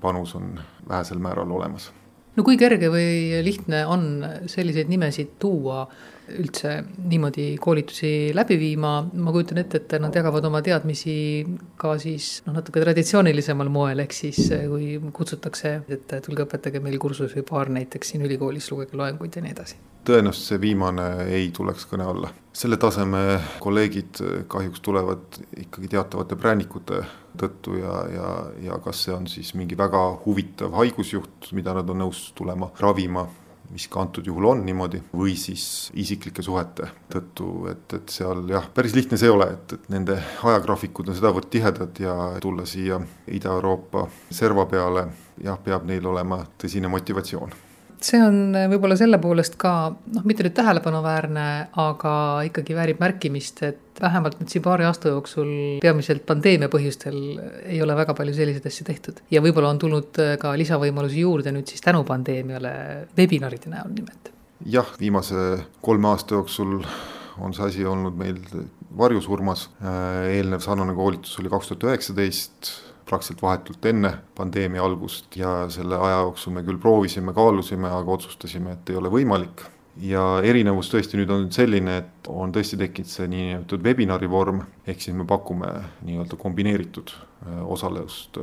panus 0.00 0.34
on 0.34 0.60
vähesel 0.88 1.18
määral 1.18 1.50
olemas. 1.50 1.92
no 2.36 2.44
kui 2.44 2.56
kerge 2.56 2.90
või 2.92 3.42
lihtne 3.44 3.86
on 3.86 4.04
selliseid 4.46 4.88
nimesid 4.88 5.36
tuua 5.38 5.86
üldse 6.28 6.74
niimoodi 7.08 7.56
koolitusi 7.60 8.10
läbi 8.36 8.58
viima, 8.60 8.92
ma 9.12 9.32
kujutan 9.32 9.62
ette, 9.62 9.80
et 9.80 9.94
nad 10.02 10.14
jagavad 10.14 10.44
oma 10.44 10.60
teadmisi 10.62 11.14
ka 11.80 11.94
siis 11.98 12.42
noh, 12.46 12.58
natuke 12.58 12.82
traditsioonilisemal 12.84 13.70
moel, 13.72 14.04
ehk 14.04 14.16
siis 14.16 14.42
eh, 14.52 14.66
kui 14.68 14.98
kutsutakse, 15.16 15.78
et 15.88 16.18
tulge 16.26 16.44
õpetage 16.44 16.82
meil 16.84 16.98
kursus 17.00 17.32
või 17.36 17.46
paar 17.48 17.72
näiteks 17.72 18.12
siin 18.12 18.26
ülikoolis, 18.28 18.68
lugege 18.72 19.00
loenguid 19.00 19.40
ja 19.40 19.44
nii 19.44 19.56
edasi. 19.56 19.80
Tõenäoliselt 20.08 20.54
see 20.54 20.60
viimane 20.62 21.08
ei 21.28 21.50
tuleks 21.54 21.86
kõne 21.90 22.06
alla. 22.08 22.30
selle 22.58 22.76
taseme 22.80 23.40
kolleegid 23.62 24.20
kahjuks 24.50 24.80
tulevad 24.82 25.36
ikkagi 25.62 25.88
teatavate 25.92 26.36
präänikute 26.36 27.02
tõttu 27.38 27.76
ja, 27.78 27.98
ja, 28.10 28.30
ja 28.66 28.78
kas 28.82 29.04
see 29.04 29.14
on 29.14 29.28
siis 29.30 29.52
mingi 29.54 29.76
väga 29.78 30.00
huvitav 30.24 30.74
haigusjuht, 30.74 31.52
mida 31.52 31.76
nad 31.76 31.90
on 31.90 32.02
nõus 32.02 32.32
tulema 32.34 32.72
ravima 32.80 33.28
mis 33.68 33.84
ka 33.92 34.00
antud 34.00 34.26
juhul 34.26 34.46
on 34.48 34.62
niimoodi, 34.64 35.02
või 35.12 35.34
siis 35.36 35.90
isiklike 35.92 36.42
suhete 36.42 36.88
tõttu, 37.12 37.50
et, 37.68 37.84
et 37.98 38.12
seal 38.12 38.46
jah, 38.48 38.64
päris 38.74 38.96
lihtne 38.96 39.20
see 39.20 39.28
ei 39.28 39.34
ole, 39.34 39.50
et, 39.58 39.76
et 39.76 39.92
nende 39.92 40.16
ajagraafikud 40.40 41.12
on 41.12 41.18
sedavõrd 41.18 41.50
tihedad 41.52 42.00
ja 42.00 42.16
tulla 42.40 42.64
siia 42.68 43.00
Ida-Euroopa 43.28 44.08
serva 44.32 44.64
peale, 44.70 45.08
jah, 45.44 45.60
peab 45.64 45.84
neil 45.88 46.08
olema 46.08 46.40
tõsine 46.56 46.88
motivatsioon 46.92 47.67
see 48.04 48.20
on 48.22 48.54
äh, 48.56 48.66
võib-olla 48.70 48.96
selle 48.98 49.18
poolest 49.22 49.58
ka 49.60 49.72
noh, 49.90 50.24
mitte 50.28 50.44
nüüd 50.46 50.54
tähelepanuväärne, 50.56 51.44
aga 51.82 52.14
ikkagi 52.48 52.76
väärib 52.76 53.02
märkimist, 53.02 53.62
et 53.66 54.00
vähemalt 54.02 54.38
nüüd 54.40 54.52
siin 54.52 54.64
paari 54.64 54.86
aasta 54.86 55.12
jooksul 55.12 55.50
peamiselt 55.82 56.24
pandeemia 56.28 56.70
põhjustel 56.72 57.18
ei 57.66 57.80
ole 57.82 57.96
väga 57.98 58.14
palju 58.18 58.36
selliseid 58.36 58.66
asju 58.70 58.86
tehtud. 58.88 59.22
ja 59.34 59.42
võib-olla 59.44 59.72
on 59.74 59.82
tulnud 59.82 60.22
äh, 60.22 60.34
ka 60.40 60.54
lisavõimalusi 60.58 61.24
juurde 61.26 61.54
nüüd 61.54 61.70
siis 61.70 61.84
tänu 61.84 62.04
pandeemiale 62.08 62.72
webinaride 63.18 63.72
näol 63.74 63.94
nimelt. 63.94 64.32
jah, 64.66 64.90
viimase 65.00 65.62
kolme 65.82 66.12
aasta 66.12 66.38
jooksul 66.38 66.82
on 67.38 67.54
see 67.54 67.66
asi 67.68 67.86
olnud 67.86 68.18
meil 68.18 68.38
varjusurmas, 68.98 69.68
äh, 69.82 70.36
eelnev 70.38 70.62
sarnane 70.64 70.94
koolitus 70.96 71.38
oli 71.40 71.50
kaks 71.52 71.72
tuhat 71.72 71.90
üheksateist 71.90 72.72
praktiliselt 73.08 73.42
vahetult 73.42 73.88
enne 73.90 74.12
pandeemia 74.36 74.84
algust 74.84 75.36
ja 75.36 75.52
selle 75.72 75.96
aja 75.96 76.20
jooksul 76.26 76.54
me 76.56 76.62
küll 76.66 76.80
proovisime, 76.82 77.34
kaalusime, 77.36 77.90
aga 77.90 78.16
otsustasime, 78.18 78.76
et 78.76 78.92
ei 78.92 79.00
ole 79.00 79.12
võimalik. 79.12 79.66
ja 79.98 80.22
erinevus 80.46 80.92
tõesti 80.92 81.18
nüüd 81.18 81.30
on 81.34 81.48
selline, 81.50 81.96
et 81.98 82.28
on 82.30 82.52
tõesti 82.54 82.76
tekkinud 82.78 83.10
see 83.10 83.24
niinimetatud 83.32 83.82
webinari 83.82 84.28
vorm, 84.30 84.60
ehk 84.86 85.00
siis 85.02 85.16
me 85.16 85.26
pakume 85.26 85.72
nii-öelda 86.06 86.38
kombineeritud 86.38 87.10
äh, 87.10 87.64
osalust 87.66 88.38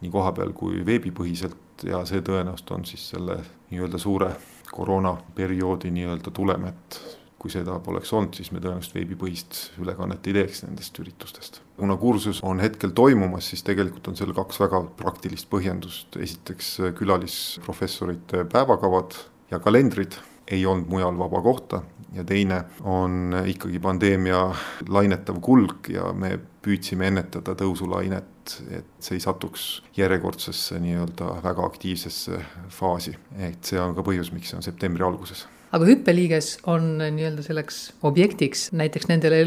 nii 0.00 0.12
kohapeal 0.12 0.54
kui 0.56 0.80
veebipõhiselt 0.86 1.84
ja 1.84 2.00
see 2.08 2.24
tõenäoliselt 2.24 2.72
on 2.72 2.88
siis 2.88 3.04
selle 3.12 3.36
nii-öelda 3.70 4.00
suure 4.00 4.30
koroonaperioodi 4.72 5.92
nii-öelda 5.92 6.32
tulem, 6.34 6.70
et 6.72 7.00
kui 7.44 7.52
seda 7.52 7.74
poleks 7.84 8.08
olnud, 8.16 8.32
siis 8.32 8.48
me 8.54 8.60
tõenäoliselt 8.64 8.94
veebipõhist 8.96 9.58
ülekannet 9.82 10.24
ei 10.30 10.32
teeks 10.38 10.62
nendest 10.64 10.96
üritustest. 11.02 11.60
kuna 11.76 11.96
kursus 12.00 12.38
on 12.40 12.62
hetkel 12.64 12.94
toimumas, 12.96 13.50
siis 13.52 13.62
tegelikult 13.66 14.08
on 14.08 14.16
seal 14.16 14.32
kaks 14.32 14.62
väga 14.62 14.80
praktilist 14.96 15.50
põhjendust, 15.52 16.16
esiteks 16.16 16.70
külalisprofessorite 16.96 18.46
päevakavad 18.48 19.18
ja 19.50 19.60
kalendrid 19.60 20.16
ei 20.48 20.64
olnud 20.64 20.88
mujal 20.88 21.18
vaba 21.20 21.42
kohta 21.44 21.82
ja 22.16 22.24
teine 22.24 22.62
on 22.80 23.36
ikkagi 23.44 23.80
pandeemia 23.84 24.46
lainetav 24.88 25.40
kulg 25.44 25.92
ja 25.92 26.12
me 26.16 26.38
püüdsime 26.64 27.10
ennetada 27.12 27.52
tõusulainet, 27.60 28.54
et 28.72 29.04
see 29.04 29.18
ei 29.18 29.24
satuks 29.24 29.66
järjekordsesse 29.98 30.80
nii-öelda 30.80 31.42
väga 31.44 31.68
aktiivsesse 31.68 32.40
faasi. 32.72 33.18
et 33.36 33.60
see 33.64 33.80
on 33.80 33.92
ka 33.92 34.06
põhjus, 34.06 34.32
miks 34.32 34.54
see 34.54 34.62
on 34.62 34.64
septembri 34.64 35.04
alguses 35.04 35.44
aga 35.74 35.88
hüppeliiges 35.88 36.54
on 36.70 36.96
nii-öelda 37.02 37.44
selleks 37.46 37.80
objektiks 38.06 38.68
näiteks 38.76 39.08
nendele 39.10 39.42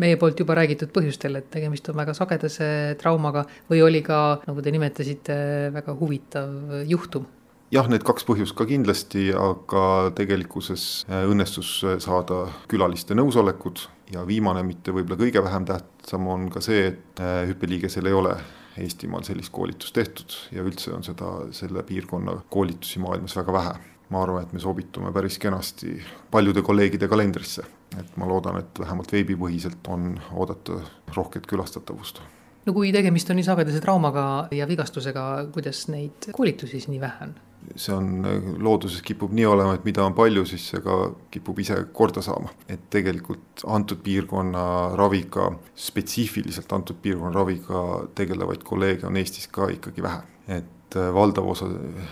meie 0.00 0.18
poolt 0.20 0.40
juba 0.40 0.56
räägitud 0.58 0.92
põhjustel, 0.94 1.38
et 1.40 1.50
tegemist 1.52 1.88
on 1.90 1.98
väga 2.00 2.14
sagedase 2.16 2.70
traumaga 3.00 3.46
või 3.70 3.82
oli 3.86 4.02
ka, 4.04 4.40
nagu 4.46 4.64
te 4.64 4.72
nimetasite, 4.74 5.36
väga 5.74 5.96
huvitav 6.00 6.82
juhtum? 6.90 7.28
jah, 7.70 7.86
need 7.90 8.04
kaks 8.06 8.26
põhjust 8.26 8.56
ka 8.58 8.66
kindlasti, 8.68 9.30
aga 9.36 10.10
tegelikkuses 10.18 11.04
õnnestus 11.08 11.76
saada 12.02 12.42
külaliste 12.70 13.14
nõusolekud 13.14 13.84
ja 14.14 14.24
viimane, 14.26 14.64
mitte 14.66 14.94
võib-olla 14.94 15.20
kõige 15.20 15.42
vähem 15.44 15.68
tähtsam, 15.68 16.26
on 16.32 16.48
ka 16.50 16.62
see, 16.64 16.88
et 16.90 17.22
hüppeliigesel 17.50 18.10
ei 18.10 18.16
ole 18.16 18.34
Eestimaal 18.80 19.24
sellist 19.26 19.50
koolitust 19.52 19.92
tehtud 19.96 20.34
ja 20.54 20.62
üldse 20.64 20.92
on 20.94 21.02
seda, 21.04 21.30
selle 21.52 21.82
piirkonna 21.84 22.36
koolitusi 22.54 23.02
maailmas 23.02 23.34
väga 23.36 23.52
vähe. 23.52 23.72
Ma 24.10 24.22
arvan, 24.24 24.42
et 24.42 24.52
me 24.52 24.60
sobitume 24.62 25.12
päris 25.14 25.38
kenasti 25.38 26.00
paljude 26.30 26.62
kolleegide 26.66 27.08
kalendrisse, 27.08 27.62
et 27.98 28.16
ma 28.18 28.26
loodan, 28.26 28.58
et 28.58 28.82
vähemalt 28.82 29.12
veebipõhiselt 29.12 29.86
on 29.88 30.12
oodata 30.32 30.80
rohket 31.16 31.46
külastatavust 31.50 32.22
no 32.66 32.74
kui 32.76 32.90
tegemist 32.92 33.30
on 33.32 33.38
nii 33.40 33.46
sagedase 33.46 33.80
traumaga 33.82 34.24
ja 34.54 34.66
vigastusega, 34.68 35.26
kuidas 35.54 35.86
neid 35.92 36.30
koolitusi 36.36 36.78
siis 36.78 36.90
nii 36.90 37.00
vähe 37.02 37.28
on? 37.28 37.38
see 37.76 37.92
on, 37.94 38.24
looduses 38.64 39.02
kipub 39.04 39.34
nii 39.36 39.44
olema, 39.46 39.74
et 39.76 39.84
mida 39.84 40.02
on 40.04 40.14
palju, 40.16 40.46
siis 40.48 40.64
see 40.72 40.80
ka 40.84 40.96
kipub 41.30 41.58
ise 41.60 41.76
korda 41.92 42.22
saama. 42.24 42.52
et 42.68 42.88
tegelikult 42.90 43.64
antud 43.68 44.00
piirkonna 44.04 44.64
raviga, 44.98 45.50
spetsiifiliselt 45.76 46.72
antud 46.72 46.98
piirkonna 47.02 47.34
raviga 47.36 47.84
tegelevaid 48.16 48.64
kolleege 48.66 49.06
on 49.06 49.20
Eestis 49.20 49.48
ka 49.52 49.68
ikkagi 49.76 50.02
vähe. 50.02 50.22
et 50.48 50.76
äh, 50.96 51.10
valdav 51.14 51.48
osa 51.52 51.68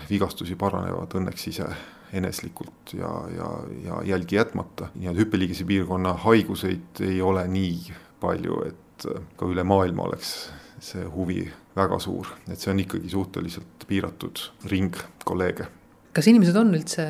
vigastusi 0.09 0.55
paranevad 0.59 1.15
õnneks 1.19 1.47
ise 1.51 1.69
eneslikult 2.13 2.93
ja, 2.97 3.09
ja, 3.35 3.49
ja 3.85 4.01
jälgi 4.15 4.39
jätmata. 4.39 4.89
nii-öelda 4.95 5.23
hüppeliigese 5.23 5.65
piirkonna 5.69 6.13
haiguseid 6.25 7.03
ei 7.05 7.21
ole 7.21 7.45
nii 7.47 7.93
palju, 8.21 8.63
et 8.69 9.09
äh, 9.09 9.21
ka 9.37 9.49
üle 9.49 9.65
maailma 9.67 10.07
oleks 10.09 10.33
see 10.79 11.03
huvi 11.11 11.43
väga 11.75 11.99
suur, 11.99 12.31
et 12.47 12.59
see 12.59 12.71
on 12.71 12.79
ikkagi 12.81 13.11
suhteliselt 13.11 13.85
piiratud 13.87 14.41
ring 14.71 14.95
kolleege. 15.25 15.67
kas 16.13 16.27
inimesed 16.27 16.57
on 16.57 16.73
üldse 16.75 17.05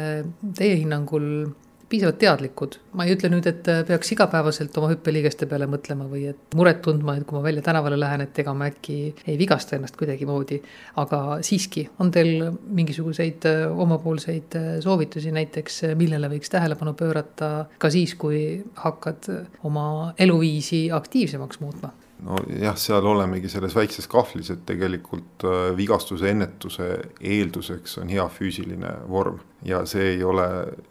teie 0.57 0.75
hinnangul 0.81 1.25
piisavalt 1.89 2.19
teadlikud, 2.21 2.77
ma 2.97 3.05
ei 3.05 3.15
ütle 3.15 3.31
nüüd, 3.33 3.47
et 3.49 3.69
peaks 3.87 4.13
igapäevaselt 4.13 4.75
oma 4.77 4.91
hüppeliigeste 4.91 5.47
peale 5.49 5.67
mõtlema 5.69 6.05
või 6.09 6.27
et 6.31 6.57
muret 6.57 6.81
tundma, 6.85 7.15
et 7.17 7.25
kui 7.27 7.37
ma 7.37 7.43
välja 7.45 7.63
tänavale 7.65 7.97
lähen, 7.99 8.25
et 8.25 8.41
ega 8.43 8.53
ma 8.57 8.69
äkki 8.69 8.97
ei 9.25 9.37
vigasta 9.39 9.77
ennast 9.77 9.97
kuidagimoodi. 9.99 10.61
aga 11.01 11.21
siiski, 11.45 11.87
on 11.99 12.11
teil 12.11 12.51
mingisuguseid 12.79 13.47
omapoolseid 13.69 14.59
soovitusi 14.85 15.33
näiteks, 15.35 15.81
millele 15.99 16.29
võiks 16.29 16.53
tähelepanu 16.53 16.93
pöörata 16.93 17.65
ka 17.77 17.89
siis, 17.89 18.15
kui 18.15 18.61
hakkad 18.83 19.31
oma 19.63 20.13
eluviisi 20.19 20.87
aktiivsemaks 20.91 21.59
muutma? 21.59 21.93
Nojah, 22.25 22.77
seal 22.79 23.05
olemegi 23.05 23.49
selles 23.51 23.75
väikses 23.75 24.07
kahvlis, 24.11 24.51
et 24.53 24.65
tegelikult 24.67 25.45
äh, 25.47 25.59
vigastuse 25.77 26.29
ennetuse 26.31 26.89
eelduseks 27.19 27.97
on 28.01 28.11
hea 28.11 28.25
füüsiline 28.33 28.93
vorm. 29.09 29.39
ja 29.65 29.83
see 29.85 30.13
ei 30.13 30.23
ole 30.23 30.47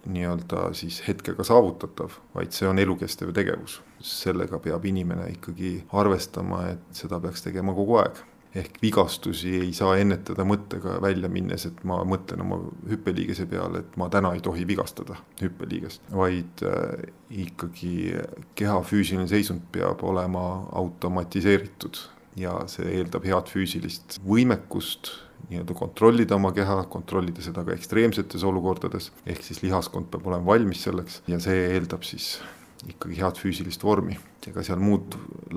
nii-öelda 0.07 0.73
siis 0.77 1.01
hetkega 1.09 1.45
saavutatav, 1.45 2.19
vaid 2.35 2.53
see 2.53 2.69
on 2.69 2.79
elukestev 2.79 3.33
tegevus. 3.37 3.81
sellega 4.01 4.59
peab 4.59 4.85
inimene 4.85 5.31
ikkagi 5.35 5.85
arvestama, 5.93 6.67
et 6.75 7.03
seda 7.03 7.21
peaks 7.21 7.43
tegema 7.43 7.75
kogu 7.75 7.99
aeg 8.03 8.25
ehk 8.57 8.79
vigastusi 8.83 9.55
ei 9.61 9.73
saa 9.77 9.97
ennetada 10.01 10.45
mõttega 10.49 10.97
välja 11.03 11.29
minnes, 11.33 11.67
et 11.69 11.83
ma 11.89 12.01
mõtlen 12.09 12.43
oma 12.45 12.61
hüppeliigese 12.89 13.47
peale, 13.51 13.83
et 13.85 13.97
ma 14.01 14.09
täna 14.13 14.33
ei 14.37 14.43
tohi 14.45 14.67
vigastada 14.69 15.19
hüppeliigest, 15.43 16.05
vaid 16.15 16.65
äh, 16.67 17.09
ikkagi 17.45 18.15
keha 18.59 18.81
füüsiline 18.89 19.29
seisund 19.31 19.69
peab 19.73 20.03
olema 20.07 20.45
automatiseeritud 20.81 22.01
ja 22.39 22.55
see 22.71 22.87
eeldab 22.99 23.27
head 23.27 23.51
füüsilist 23.51 24.21
võimekust 24.27 25.13
nii-öelda 25.49 25.75
kontrollida 25.77 26.37
oma 26.37 26.51
keha, 26.53 26.83
kontrollida 26.93 27.43
seda 27.45 27.65
ka 27.65 27.75
ekstreemsetes 27.77 28.45
olukordades, 28.45 29.13
ehk 29.27 29.43
siis 29.45 29.63
lihaskond 29.65 30.11
peab 30.13 30.27
olema 30.29 30.51
valmis 30.51 30.83
selleks 30.87 31.23
ja 31.31 31.41
see 31.43 31.69
eeldab 31.75 32.05
siis 32.07 32.37
ikkagi 32.87 33.19
head 33.19 33.41
füüsilist 33.41 33.85
vormi. 33.85 34.19
ega 34.49 34.63
seal 34.65 34.79
muud 34.81 35.13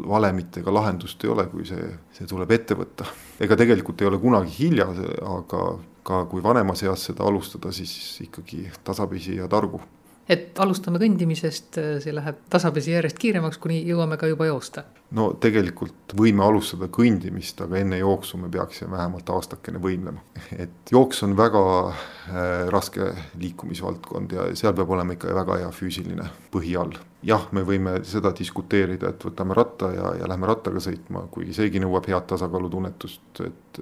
valemit 0.08 0.58
ega 0.60 0.74
lahendust 0.74 1.24
ei 1.24 1.30
ole, 1.32 1.46
kui 1.48 1.64
see, 1.68 1.86
see 2.12 2.28
tuleb 2.28 2.52
ette 2.52 2.76
võtta. 2.76 3.06
ega 3.40 3.56
tegelikult 3.56 4.02
ei 4.02 4.10
ole 4.10 4.20
kunagi 4.20 4.52
hilja, 4.58 4.90
aga 5.30 5.64
ka 6.04 6.26
kui 6.26 6.44
vanemas 6.44 6.82
eas 6.84 7.06
seda 7.12 7.24
alustada, 7.30 7.72
siis 7.72 7.94
ikkagi 8.26 8.66
tasapisi 8.84 9.38
ja 9.38 9.48
targu 9.48 9.80
et 10.32 10.60
alustame 10.64 11.00
kõndimisest, 11.02 11.78
see 12.04 12.14
läheb 12.14 12.44
tasapisi 12.52 12.94
järjest 12.94 13.20
kiiremaks, 13.20 13.60
kuni 13.62 13.82
jõuame 13.88 14.18
ka 14.22 14.30
juba 14.30 14.48
joosta. 14.48 14.84
no 15.18 15.32
tegelikult 15.44 16.16
võime 16.18 16.46
alustada 16.46 16.88
kõndimist, 16.94 17.62
aga 17.66 17.80
enne 17.82 18.00
jooksu 18.00 18.40
me 18.40 18.50
peaksime 18.52 18.96
vähemalt 18.96 19.30
aastakene 19.30 19.82
võimlema. 19.84 20.24
et 20.58 20.92
jooks 20.92 21.24
on 21.28 21.36
väga 21.38 21.64
äh, 21.90 22.68
raske 22.70 23.12
liikumisvaldkond 23.40 24.38
ja 24.38 24.50
seal 24.56 24.76
peab 24.78 24.90
olema 24.90 25.18
ikka 25.18 25.36
väga 25.36 25.64
hea 25.64 25.72
füüsiline 25.76 26.30
põhi 26.54 26.78
all 26.80 26.96
jah, 27.26 27.44
me 27.56 27.64
võime 27.66 27.98
seda 28.08 28.32
diskuteerida, 28.38 29.12
et 29.12 29.24
võtame 29.26 29.56
ratta 29.58 29.92
ja, 29.94 30.14
ja 30.22 30.30
lähme 30.30 30.50
rattaga 30.50 30.82
sõitma, 30.84 31.26
kuigi 31.34 31.54
seegi 31.56 31.82
nõuab 31.84 32.08
head 32.10 32.26
tasakaalutunnetust, 32.32 33.44
et 33.46 33.82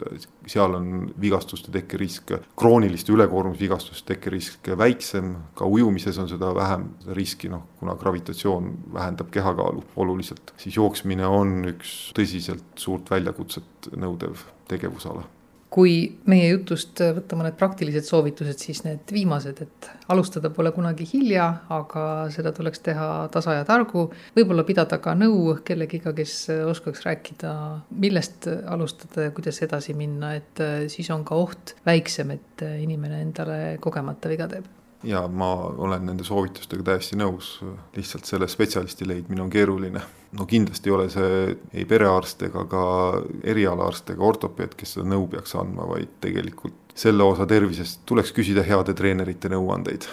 seal 0.49 0.75
on 0.77 0.91
vigastuste 1.21 1.71
tekkerisk, 1.73 2.35
krooniliste 2.59 3.13
ülekoormusvigastuste 3.15 4.13
tekkerisk 4.13 4.71
väiksem, 4.79 5.33
ka 5.57 5.67
ujumises 5.69 6.19
on 6.21 6.29
seda 6.31 6.51
vähem 6.55 6.89
riski, 7.15 7.51
noh, 7.51 7.65
kuna 7.79 7.95
gravitatsioon 7.99 8.71
vähendab 8.93 9.31
kehakaalu 9.33 9.83
oluliselt, 10.03 10.53
siis 10.59 10.77
jooksmine 10.77 11.27
on 11.27 11.73
üks 11.73 12.13
tõsiselt 12.17 12.79
suurt 12.79 13.09
väljakutset 13.11 13.93
nõudev 13.97 14.47
tegevusala 14.69 15.25
kui 15.69 15.95
meie 16.29 16.47
jutust 16.49 17.01
võtta 17.15 17.37
mõned 17.37 17.53
praktilised 17.57 18.07
soovitused, 18.07 18.57
siis 18.57 18.81
need 18.85 19.11
viimased, 19.13 19.61
et 19.61 19.89
alustada 20.09 20.49
pole 20.53 20.71
kunagi 20.73 21.05
hilja, 21.11 21.45
aga 21.75 22.05
seda 22.33 22.53
tuleks 22.55 22.81
teha 22.85 23.09
tasa 23.33 23.59
ja 23.59 23.67
targu. 23.67 24.07
võib-olla 24.37 24.65
pidada 24.65 24.97
ka 25.03 25.13
nõu 25.17 25.59
kellegiga, 25.65 26.13
kes 26.17 26.35
oskaks 26.71 27.05
rääkida, 27.05 27.53
millest 28.01 28.49
alustada 28.49 29.29
ja 29.29 29.35
kuidas 29.35 29.61
edasi 29.65 29.93
minna, 29.93 30.33
et 30.41 30.65
siis 30.89 31.09
on 31.13 31.23
ka 31.25 31.37
oht 31.37 31.75
väiksem, 31.85 32.33
et 32.33 32.65
inimene 32.81 33.21
endale 33.27 33.61
kogemata 33.81 34.29
viga 34.31 34.49
teeb 34.49 34.78
ja 35.03 35.27
ma 35.27 35.53
olen 35.55 36.05
nende 36.05 36.23
soovitustega 36.27 36.83
täiesti 36.91 37.17
nõus, 37.19 37.57
lihtsalt 37.95 38.27
selle 38.27 38.47
spetsialisti 38.51 39.07
leidmine 39.07 39.41
on 39.41 39.49
keeruline. 39.49 40.01
no 40.31 40.45
kindlasti 40.45 40.89
ei 40.89 40.93
ole 40.93 41.09
see 41.09 41.57
ei 41.73 41.85
perearst 41.89 42.43
ega 42.45 42.65
ka 42.69 42.83
erialaarst 43.43 44.09
ega 44.13 44.23
ortopeed, 44.23 44.75
kes 44.77 44.97
seda 44.97 45.07
nõu 45.09 45.27
peaks 45.31 45.55
andma, 45.55 45.87
vaid 45.89 46.19
tegelikult 46.21 46.95
selle 46.99 47.23
osa 47.23 47.47
tervisest 47.47 48.01
tuleks 48.05 48.33
küsida 48.35 48.63
heade 48.67 48.93
treenerite 48.93 49.49
nõuandeid 49.49 50.09